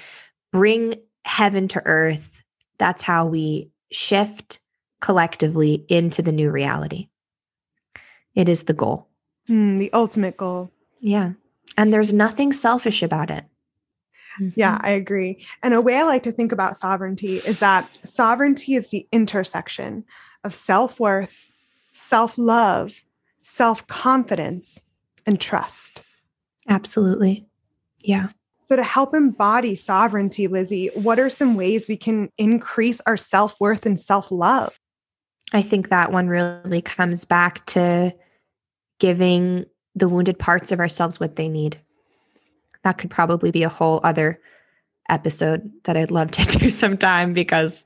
bring 0.52 0.96
heaven 1.26 1.68
to 1.70 1.82
earth. 1.86 2.42
That's 2.78 3.02
how 3.02 3.26
we 3.26 3.72
shift 3.92 4.60
collectively 5.02 5.86
into 5.90 6.22
the 6.22 6.32
new 6.32 6.50
reality. 6.50 7.10
It 8.36 8.48
is 8.48 8.64
the 8.64 8.74
goal. 8.74 9.08
Mm, 9.50 9.80
the 9.80 9.92
ultimate 9.94 10.38
goal. 10.38 10.72
Yeah. 11.00 11.34
And 11.80 11.94
there's 11.94 12.12
nothing 12.12 12.52
selfish 12.52 13.02
about 13.02 13.32
it. 13.32 13.46
Yeah, 14.54 14.76
mm-hmm. 14.76 14.86
I 14.86 14.90
agree. 14.90 15.46
And 15.64 15.74
a 15.74 15.80
way 15.80 15.96
I 15.96 16.04
like 16.04 16.24
to 16.24 16.32
think 16.34 16.52
about 16.52 16.76
sovereignty 16.76 17.38
is 17.38 17.60
that 17.60 17.90
sovereignty 18.06 18.76
is 18.76 18.90
the 18.90 19.08
intersection 19.14 20.04
of 20.44 20.54
self 20.54 21.00
worth, 21.00 21.48
self 21.94 22.38
love, 22.38 23.02
self 23.44 23.88
confidence, 23.88 24.84
and 25.26 25.40
trust. 25.40 26.02
Absolutely. 26.68 27.46
Yeah. 28.04 28.28
So, 28.60 28.76
to 28.76 28.84
help 28.84 29.16
embody 29.16 29.78
sovereignty, 29.78 30.48
Lizzy, 30.48 30.90
what 30.96 31.18
are 31.18 31.30
some 31.30 31.56
ways 31.56 31.88
we 31.88 31.96
can 31.96 32.30
increase 32.38 33.00
our 33.06 33.16
self 33.16 33.58
worth 33.62 33.86
and 33.86 33.98
self 33.98 34.32
love? 34.32 34.78
I 35.54 35.62
think 35.62 35.88
that 35.88 36.12
one 36.12 36.28
really 36.28 36.82
comes 36.82 37.24
back 37.24 37.66
to 37.68 38.14
giving 39.00 39.66
the 39.96 40.10
wounded 40.10 40.40
parts 40.40 40.72
of 40.72 40.80
ourselves 40.80 41.20
what 41.20 41.36
they 41.36 41.50
need. 41.50 41.80
That 42.84 42.98
could 42.98 43.10
probably 43.10 43.52
be 43.52 43.64
a 43.64 43.70
whole 43.70 44.00
other 44.04 44.40
episode 45.10 45.70
that 45.84 45.98
I'd 45.98 46.12
love 46.12 46.32
to 46.32 46.46
do 46.60 46.70
sometime 46.70 47.34
because 47.34 47.86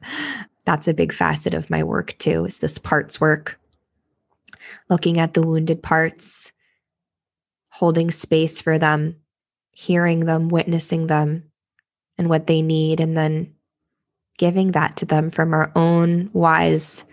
that's 0.66 0.88
a 0.88 0.94
big 0.94 1.12
facet 1.14 1.54
of 1.54 1.70
my 1.70 1.84
work 1.84 2.18
too, 2.18 2.46
is 2.46 2.60
this 2.60 2.78
parts 2.78 3.20
work. 3.20 3.60
Looking 4.90 5.20
at 5.20 5.34
the 5.34 5.42
wounded 5.42 5.84
parts, 5.84 6.54
holding 7.70 8.12
space 8.12 8.62
for 8.62 8.78
them, 8.78 9.16
hearing 9.72 10.26
them, 10.26 10.50
witnessing 10.50 11.08
them 11.08 11.44
and 12.18 12.30
what 12.30 12.48
they 12.48 12.62
need, 12.62 13.00
and 13.00 13.18
then 13.18 13.54
giving 14.38 14.72
that 14.72 14.98
to 14.98 15.06
them 15.06 15.32
from 15.32 15.54
our 15.54 15.72
own 15.76 16.30
wise 16.34 17.06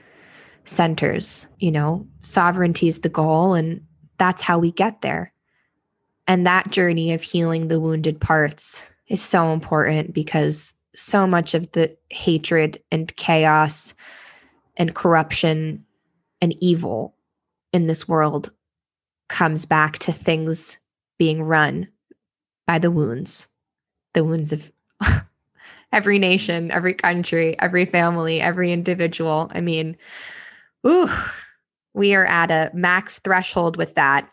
centers. 0.64 1.47
You 1.59 1.72
know, 1.72 2.07
sovereignty 2.22 2.88
is 2.88 3.01
the 3.01 3.09
goal, 3.09 3.55
and 3.55 3.80
that's 4.21 4.43
how 4.43 4.59
we 4.59 4.71
get 4.71 5.01
there. 5.01 5.33
And 6.29 6.47
that 6.47 6.71
journey 6.71 7.12
of 7.12 7.23
healing 7.23 7.68
the 7.68 7.81
wounded 7.81 8.21
parts 8.21 8.87
is 9.09 9.23
so 9.23 9.51
important 9.55 10.12
because 10.12 10.75
so 10.95 11.27
much 11.27 11.55
of 11.55 11.73
the 11.73 11.97
hatred 12.11 12.79
and 12.93 13.16
chaos 13.16 13.95
and 14.77 14.95
corruption 14.95 15.83
and 16.43 16.55
evil 16.62 17.14
in 17.73 17.87
this 17.87 18.07
world 18.07 18.53
comes 19.29 19.64
back 19.64 19.99
to 20.01 20.12
things 20.12 20.77
being 21.18 21.43
run 21.43 21.89
by 22.66 22.79
the 22.79 22.91
wounds, 22.91 23.49
the 24.12 24.23
wounds 24.23 24.53
of 24.53 24.71
every 25.93 26.18
nation, 26.18 26.71
every 26.71 26.93
country, 26.93 27.59
every 27.59 27.87
family, 27.87 28.39
every 28.39 28.71
individual. 28.71 29.51
I 29.55 29.62
mean, 29.62 29.97
ooh, 30.87 31.09
we 31.95 32.14
are 32.14 32.26
at 32.26 32.51
a 32.51 32.70
max 32.74 33.18
threshold 33.18 33.76
with 33.76 33.95
that, 33.95 34.30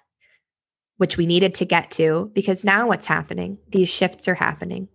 which 0.97 1.17
we 1.17 1.25
needed 1.25 1.53
to 1.55 1.65
get 1.65 1.91
to 1.91 2.31
because 2.33 2.63
now 2.63 2.87
what's 2.87 3.07
happening? 3.07 3.57
These 3.69 3.89
shifts 3.89 4.27
are 4.27 4.35
happening. 4.35 4.87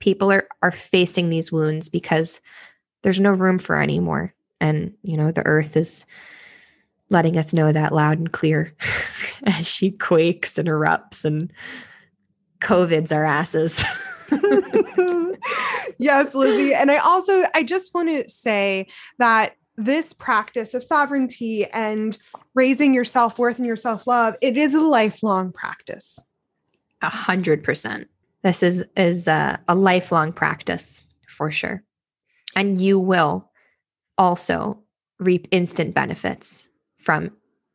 People 0.00 0.30
are 0.30 0.48
are 0.62 0.72
facing 0.72 1.28
these 1.28 1.50
wounds 1.52 1.88
because 1.88 2.40
there's 3.02 3.20
no 3.20 3.32
room 3.32 3.58
for 3.58 3.80
anymore. 3.80 4.34
And, 4.60 4.94
you 5.02 5.16
know, 5.16 5.30
the 5.30 5.46
earth 5.46 5.76
is 5.76 6.04
letting 7.10 7.38
us 7.38 7.54
know 7.54 7.72
that 7.72 7.94
loud 7.94 8.18
and 8.18 8.32
clear 8.32 8.74
as 9.44 9.66
she 9.66 9.90
quakes 9.90 10.58
and 10.58 10.68
erupts 10.68 11.24
and 11.24 11.52
COVID's 12.60 13.12
our 13.12 13.24
asses. 13.24 13.84
yes, 15.98 16.34
Lizzy. 16.34 16.74
And 16.74 16.90
I 16.90 16.98
also, 16.98 17.44
I 17.54 17.62
just 17.62 17.94
want 17.94 18.08
to 18.08 18.28
say 18.28 18.88
that 19.18 19.56
this 19.78 20.12
practice 20.12 20.74
of 20.74 20.82
sovereignty 20.82 21.64
and 21.66 22.18
raising 22.54 22.92
your 22.92 23.04
self 23.04 23.38
worth 23.38 23.56
and 23.56 23.66
your 23.66 23.76
self 23.76 24.06
love, 24.06 24.34
it 24.42 24.58
is 24.58 24.74
a 24.74 24.80
lifelong 24.80 25.52
practice. 25.52 26.18
A 27.00 27.08
hundred 27.08 27.62
percent. 27.62 28.08
This 28.42 28.62
is 28.62 28.84
is 28.96 29.28
a, 29.28 29.58
a 29.68 29.74
lifelong 29.74 30.32
practice 30.32 31.02
for 31.28 31.50
sure, 31.50 31.82
and 32.56 32.80
you 32.80 32.98
will 32.98 33.48
also 34.18 34.78
reap 35.20 35.46
instant 35.52 35.94
benefits 35.94 36.68
from 36.98 37.30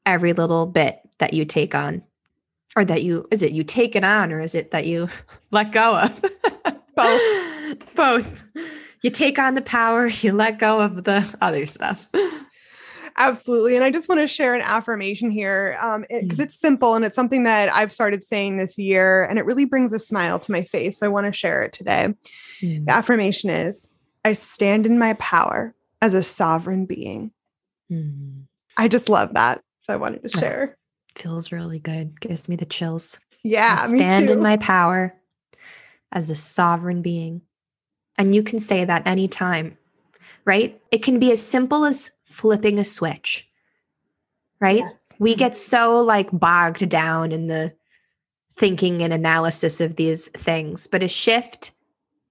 every 0.06 0.34
little 0.34 0.66
bit 0.66 0.99
that 1.20 1.34
you 1.34 1.45
take 1.45 1.74
on 1.74 2.04
or 2.76 2.84
that 2.84 3.04
you 3.04 3.26
is 3.32 3.41
it 3.41 3.54
you 3.54 3.64
take 3.64 3.95
it 3.95 4.04
on 4.04 4.32
or 4.32 4.41
is 4.41 4.56
it 4.56 4.72
that 4.72 4.86
you 4.86 5.08
let 5.51 5.72
go 5.72 5.97
of 5.99 6.22
both 6.95 7.22
both 7.95 8.43
you 9.04 9.10
take 9.10 9.38
on 9.38 9.56
the 9.56 9.62
power 9.62 10.08
you 10.08 10.32
let 10.32 10.60
go 10.60 10.82
of 10.82 11.04
the 11.04 11.36
other 11.41 11.66
stuff 11.66 12.10
absolutely 13.18 13.76
and 13.76 13.86
i 13.86 13.91
just 13.91 14.10
want 14.10 14.20
to 14.20 14.28
share 14.28 14.56
an 14.56 14.62
affirmation 14.62 15.30
here 15.30 15.74
because 15.74 15.95
um, 15.95 16.06
it, 16.10 16.28
mm. 16.30 16.39
it's 16.39 16.56
simple 16.56 16.95
and 16.95 17.06
it's 17.06 17.16
something 17.16 17.43
that 17.43 17.72
i've 17.74 17.93
started 17.93 18.24
saying 18.24 18.58
this 18.58 18.78
year 18.78 19.24
and 19.26 19.38
it 19.38 19.45
really 19.45 19.66
brings 19.66 19.93
a 19.93 19.99
smile 19.99 20.39
to 20.39 20.51
my 20.51 20.64
face 20.64 20.97
so 20.97 21.06
i 21.06 21.10
want 21.10 21.26
to 21.28 21.32
share 21.32 21.62
it 21.62 21.74
today 21.74 22.14
mm. 22.62 22.86
the 22.86 22.91
affirmation 22.91 23.49
is 23.49 23.91
i 24.26 24.34
stand 24.34 24.86
in 24.86 24.97
my 24.97 25.14
power 25.14 25.76
as 26.01 26.16
a 26.16 26.24
sovereign 26.24 26.86
being 26.86 27.32
mm. 27.91 28.41
i 28.78 28.88
just 28.88 29.10
love 29.10 29.34
that 29.36 29.62
so 29.82 29.93
i 29.93 29.95
wanted 29.95 30.24
to 30.24 30.30
share 30.30 30.76
feels 31.16 31.51
really 31.51 31.80
good. 31.80 32.20
Gives 32.20 32.49
me 32.49 32.56
the 32.56 32.66
chills. 32.66 33.20
Yeah. 33.43 33.80
I 33.82 33.88
stand 33.88 34.30
in 34.30 34.41
my 34.41 34.58
power 34.58 35.16
as 36.12 36.30
a 36.30 36.36
sovereign 36.36 37.01
being. 37.01 37.41
And 38.18 38.34
you 38.36 38.43
can 38.43 38.59
say 38.59 38.86
that 38.86 39.07
anytime, 39.07 39.78
right? 40.45 40.80
It 40.91 41.03
can 41.03 41.20
be 41.20 41.32
as 41.32 41.45
simple 41.45 41.86
as 41.86 42.11
flipping 42.26 42.80
a 42.80 42.84
switch, 42.84 43.47
right? 44.59 44.80
Yes. 44.80 44.93
We 45.20 45.32
mm-hmm. 45.32 45.39
get 45.39 45.55
so 45.55 45.99
like 45.99 46.30
bogged 46.32 46.88
down 46.89 47.32
in 47.32 47.47
the 47.47 47.74
thinking 48.55 49.01
and 49.01 49.14
analysis 49.14 49.82
of 49.82 49.95
these 49.95 50.28
things, 50.30 50.88
but 50.88 51.03
a 51.03 51.07
shift 51.07 51.72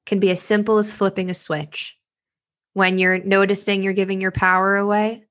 can 0.07 0.21
be 0.21 0.31
as 0.31 0.41
simple 0.41 0.79
as 0.79 0.93
flipping 0.93 1.31
a 1.31 1.35
switch. 1.35 1.97
When 2.75 2.99
you're 2.99 3.19
noticing 3.19 3.83
you're 3.83 3.93
giving 3.93 4.21
your 4.21 4.31
power 4.31 4.77
away, 4.77 5.25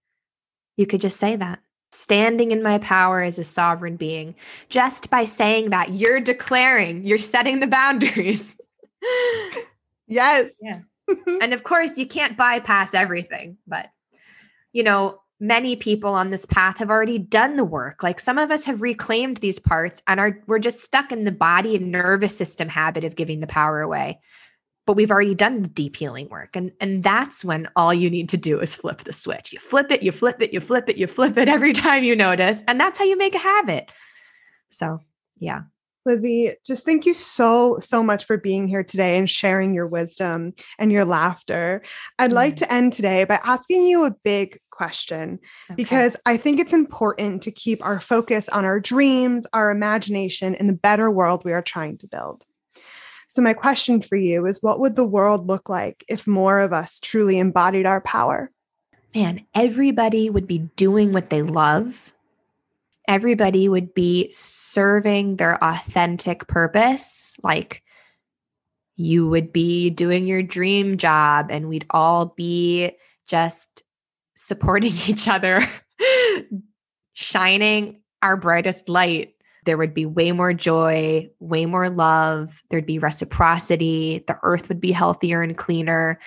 you 0.77 0.85
could 0.85 1.01
just 1.01 1.17
say 1.17 1.35
that 1.37 1.59
standing 1.91 2.51
in 2.51 2.63
my 2.63 2.77
power 2.77 3.21
as 3.21 3.37
a 3.37 3.43
sovereign 3.43 3.97
being. 3.97 4.33
Just 4.69 5.09
by 5.09 5.25
saying 5.25 5.69
that, 5.71 5.93
you're 5.93 6.19
declaring, 6.19 7.05
you're 7.05 7.17
setting 7.17 7.59
the 7.59 7.67
boundaries. 7.67 8.57
yes. 10.11 10.51
Yeah. 10.61 10.79
and 11.41 11.53
of 11.53 11.63
course, 11.63 11.97
you 11.97 12.05
can't 12.05 12.37
bypass 12.37 12.93
everything, 12.93 13.57
but 13.67 13.89
you 14.73 14.83
know, 14.83 15.19
many 15.39 15.75
people 15.75 16.13
on 16.13 16.29
this 16.29 16.45
path 16.45 16.77
have 16.77 16.89
already 16.89 17.17
done 17.17 17.55
the 17.55 17.65
work. 17.65 18.03
Like 18.03 18.19
some 18.19 18.37
of 18.37 18.51
us 18.51 18.63
have 18.65 18.81
reclaimed 18.81 19.37
these 19.37 19.59
parts 19.59 20.01
and 20.07 20.19
are 20.19 20.39
we're 20.47 20.59
just 20.59 20.81
stuck 20.81 21.11
in 21.11 21.23
the 21.23 21.31
body 21.31 21.75
and 21.75 21.91
nervous 21.91 22.37
system 22.37 22.69
habit 22.69 23.03
of 23.03 23.15
giving 23.15 23.39
the 23.39 23.47
power 23.47 23.81
away 23.81 24.19
but 24.85 24.95
we've 24.95 25.11
already 25.11 25.35
done 25.35 25.61
the 25.61 25.69
deep 25.69 25.95
healing 25.95 26.27
work 26.29 26.55
and 26.55 26.71
and 26.79 27.03
that's 27.03 27.45
when 27.45 27.67
all 27.75 27.93
you 27.93 28.09
need 28.09 28.29
to 28.29 28.37
do 28.37 28.59
is 28.59 28.75
flip 28.75 28.99
the 29.03 29.13
switch 29.13 29.53
you 29.53 29.59
flip 29.59 29.91
it 29.91 30.03
you 30.03 30.11
flip 30.11 30.41
it 30.41 30.53
you 30.53 30.59
flip 30.59 30.89
it 30.89 30.97
you 30.97 31.07
flip 31.07 31.37
it 31.37 31.49
every 31.49 31.73
time 31.73 32.03
you 32.03 32.15
notice 32.15 32.63
and 32.67 32.79
that's 32.79 32.99
how 32.99 33.05
you 33.05 33.17
make 33.17 33.35
a 33.35 33.39
habit 33.39 33.89
so 34.69 34.99
yeah 35.39 35.61
Lizzy, 36.05 36.53
just 36.65 36.83
thank 36.83 37.05
you 37.05 37.13
so, 37.13 37.77
so 37.79 38.01
much 38.01 38.25
for 38.25 38.37
being 38.37 38.67
here 38.67 38.83
today 38.83 39.17
and 39.17 39.29
sharing 39.29 39.73
your 39.73 39.87
wisdom 39.87 40.53
and 40.79 40.91
your 40.91 41.05
laughter. 41.05 41.83
I'd 42.17 42.27
mm-hmm. 42.27 42.35
like 42.35 42.55
to 42.57 42.73
end 42.73 42.93
today 42.93 43.23
by 43.23 43.39
asking 43.43 43.85
you 43.85 44.05
a 44.05 44.15
big 44.23 44.59
question 44.71 45.39
okay. 45.69 45.75
because 45.75 46.15
I 46.25 46.37
think 46.37 46.59
it's 46.59 46.73
important 46.73 47.43
to 47.43 47.51
keep 47.51 47.85
our 47.85 48.01
focus 48.01 48.49
on 48.49 48.65
our 48.65 48.79
dreams, 48.79 49.45
our 49.53 49.69
imagination, 49.69 50.55
and 50.55 50.67
the 50.67 50.73
better 50.73 51.11
world 51.11 51.43
we 51.45 51.53
are 51.53 51.61
trying 51.61 51.99
to 51.99 52.07
build. 52.07 52.45
So, 53.27 53.41
my 53.41 53.53
question 53.53 54.01
for 54.01 54.17
you 54.17 54.45
is 54.45 54.61
what 54.61 54.79
would 54.79 54.95
the 54.95 55.05
world 55.05 55.47
look 55.47 55.69
like 55.69 56.03
if 56.09 56.25
more 56.27 56.59
of 56.59 56.73
us 56.73 56.99
truly 56.99 57.37
embodied 57.37 57.85
our 57.85 58.01
power? 58.01 58.51
Man, 59.13 59.45
everybody 59.53 60.29
would 60.29 60.47
be 60.47 60.69
doing 60.75 61.13
what 61.13 61.29
they 61.29 61.41
love. 61.41 62.13
Everybody 63.07 63.67
would 63.67 63.93
be 63.93 64.31
serving 64.31 65.35
their 65.37 65.61
authentic 65.63 66.47
purpose. 66.47 67.35
Like 67.43 67.83
you 68.95 69.27
would 69.27 69.51
be 69.51 69.89
doing 69.89 70.27
your 70.27 70.43
dream 70.43 70.97
job, 70.97 71.47
and 71.49 71.67
we'd 71.67 71.85
all 71.89 72.27
be 72.37 72.91
just 73.27 73.83
supporting 74.35 74.93
each 75.07 75.27
other, 75.27 75.61
shining 77.13 78.01
our 78.21 78.37
brightest 78.37 78.87
light 78.89 79.33
there 79.65 79.77
would 79.77 79.93
be 79.93 80.05
way 80.05 80.31
more 80.31 80.53
joy, 80.53 81.29
way 81.39 81.65
more 81.65 81.89
love. 81.89 82.63
There'd 82.69 82.85
be 82.85 82.99
reciprocity. 82.99 84.23
The 84.27 84.37
earth 84.43 84.69
would 84.69 84.81
be 84.81 84.91
healthier 84.91 85.41
and 85.41 85.55
cleaner. 85.55 86.19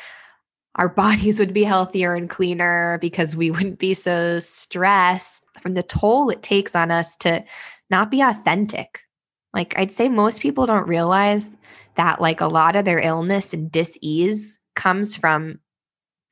Our 0.77 0.89
bodies 0.89 1.39
would 1.39 1.55
be 1.55 1.65
healthier 1.65 2.15
and 2.15 2.29
cleaner 2.29 2.99
because 3.01 3.37
we 3.37 3.51
wouldn't 3.51 3.79
be 3.79 3.95
so 3.95 4.39
stressed 4.41 5.45
from 5.61 5.75
the 5.75 5.83
toll 5.83 6.31
it 6.31 6.43
takes 6.43 6.75
on 6.75 6.91
us 6.91 7.17
to 7.19 7.45
not 7.91 8.11
be 8.11 8.21
authentic. 8.21 9.01
Like, 9.53 9.79
I'd 9.79 9.93
say 9.93 10.09
most 10.09 10.41
people 10.41 10.67
don't 10.67 10.89
realize 10.89 11.51
that, 11.95 12.21
like, 12.21 12.41
a 12.41 12.49
lot 12.49 12.75
of 12.75 12.85
their 12.85 12.99
illness 12.99 13.55
and 13.55 13.71
dis 13.71 13.97
ease 14.03 14.59
comes 14.75 15.15
from 15.15 15.61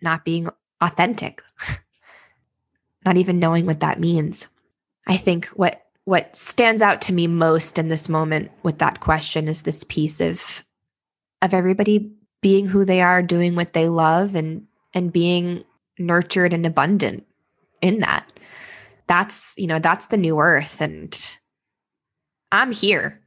not 0.00 0.24
being 0.24 0.48
authentic, 0.80 1.42
not 3.04 3.16
even 3.16 3.38
knowing 3.38 3.64
what 3.64 3.80
that 3.80 4.00
means. 4.00 4.48
I 5.06 5.16
think 5.16 5.46
what 5.48 5.78
what 6.04 6.34
stands 6.34 6.82
out 6.82 7.00
to 7.00 7.12
me 7.12 7.28
most 7.28 7.78
in 7.78 7.88
this 7.88 8.08
moment 8.08 8.50
with 8.64 8.78
that 8.78 8.98
question 8.98 9.46
is 9.46 9.62
this 9.62 9.84
piece 9.84 10.20
of 10.20 10.64
of 11.42 11.54
everybody 11.54 12.12
being 12.42 12.66
who 12.66 12.84
they 12.84 13.00
are 13.00 13.22
doing 13.22 13.54
what 13.54 13.72
they 13.72 13.88
love 13.88 14.34
and 14.34 14.66
and 14.94 15.12
being 15.12 15.64
nurtured 15.98 16.52
and 16.52 16.66
abundant 16.66 17.26
in 17.80 18.00
that 18.00 18.30
that's 19.06 19.54
you 19.56 19.66
know 19.66 19.78
that's 19.78 20.06
the 20.06 20.16
new 20.16 20.38
earth 20.38 20.80
and 20.80 21.36
i'm 22.50 22.72
here 22.72 23.20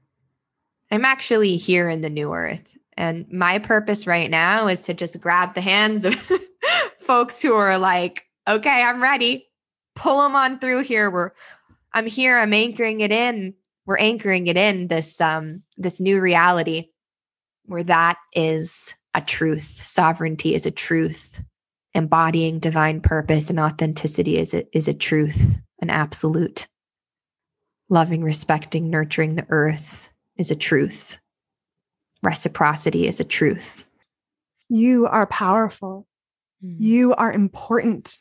i'm 0.92 1.06
actually 1.06 1.58
here 1.58 1.90
in 1.90 2.02
the 2.02 2.10
new 2.10 2.34
earth 2.34 2.78
and 2.98 3.26
my 3.32 3.60
purpose 3.60 4.08
right 4.08 4.30
now 4.30 4.68
is 4.68 4.84
to 4.84 4.94
just 4.94 5.20
grab 5.20 5.54
the 5.54 5.62
hands 5.62 6.06
of 6.06 6.16
folks 7.00 7.42
who 7.42 7.54
are 7.54 7.78
like 7.78 8.26
okay, 8.48 8.84
I'm 8.84 9.02
ready. 9.02 9.48
Pull 9.96 10.22
them 10.22 10.36
on 10.36 10.60
through 10.60 10.84
here. 10.84 11.10
We're 11.10 11.32
I'm 11.94 12.06
here. 12.06 12.38
I'm 12.38 12.54
anchoring 12.54 13.02
it 13.02 13.12
in. 13.12 13.54
We're 13.86 13.98
anchoring 13.98 14.48
it 14.48 14.58
in 14.58 14.88
this 14.88 15.22
um 15.22 15.64
this 15.78 16.00
new 16.00 16.20
reality 16.20 16.90
where 17.66 17.84
that 17.84 18.18
is 18.34 18.94
a 19.16 19.22
truth. 19.22 19.82
Sovereignty 19.84 20.54
is 20.54 20.66
a 20.66 20.72
truth. 20.72 21.42
Embodying 21.94 22.60
divine 22.60 23.00
purpose 23.00 23.50
and 23.50 23.60
authenticity 23.60 24.38
is 24.38 24.54
a, 24.54 24.66
is 24.78 24.88
a 24.90 24.94
truth, 24.94 25.58
an 25.80 25.90
absolute. 25.90 26.68
Loving, 27.90 28.22
respecting, 28.22 28.90
nurturing 28.90 29.36
the 29.36 29.46
earth 29.50 30.10
is 30.38 30.52
a 30.52 30.56
truth. 30.56 31.20
Reciprocity 32.22 33.08
is 33.08 33.20
a 33.20 33.24
truth. 33.24 33.86
You 34.68 35.08
are 35.08 35.28
powerful. 35.28 36.08
Mm-hmm. 36.64 36.84
You 36.84 37.14
are 37.14 37.32
important. 37.32 38.18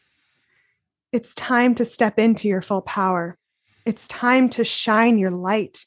It's 1.13 1.35
time 1.35 1.75
to 1.77 1.85
step 1.85 2.19
into 2.19 2.47
your 2.47 2.63
full 2.63 2.83
power. 2.83 3.37
It's 3.85 4.07
time 4.07 4.49
to 4.51 4.65
shine 4.65 5.19
your 5.19 5.31
light. 5.31 5.85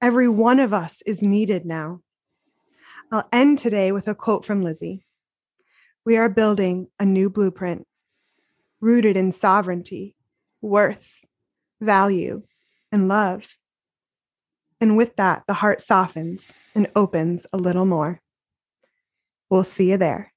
Every 0.00 0.28
one 0.28 0.60
of 0.60 0.72
us 0.72 1.02
is 1.02 1.20
needed 1.20 1.66
now. 1.66 2.00
I'll 3.14 3.28
end 3.30 3.58
today 3.58 3.92
with 3.92 4.08
a 4.08 4.14
quote 4.14 4.46
from 4.46 4.62
Lizzy 4.62 5.04
We 6.02 6.16
are 6.16 6.30
building 6.30 6.88
a 6.98 7.04
new 7.04 7.28
blueprint 7.28 7.86
rooted 8.80 9.18
in 9.18 9.32
sovereignty, 9.32 10.16
worth, 10.62 11.22
value, 11.78 12.44
and 12.90 13.08
love. 13.08 13.58
And 14.80 14.96
with 14.96 15.16
that, 15.16 15.42
the 15.46 15.52
heart 15.52 15.82
softens 15.82 16.54
and 16.74 16.90
opens 16.96 17.46
a 17.52 17.58
little 17.58 17.84
more. 17.84 18.22
We'll 19.50 19.62
see 19.62 19.90
you 19.90 19.98
there. 19.98 20.31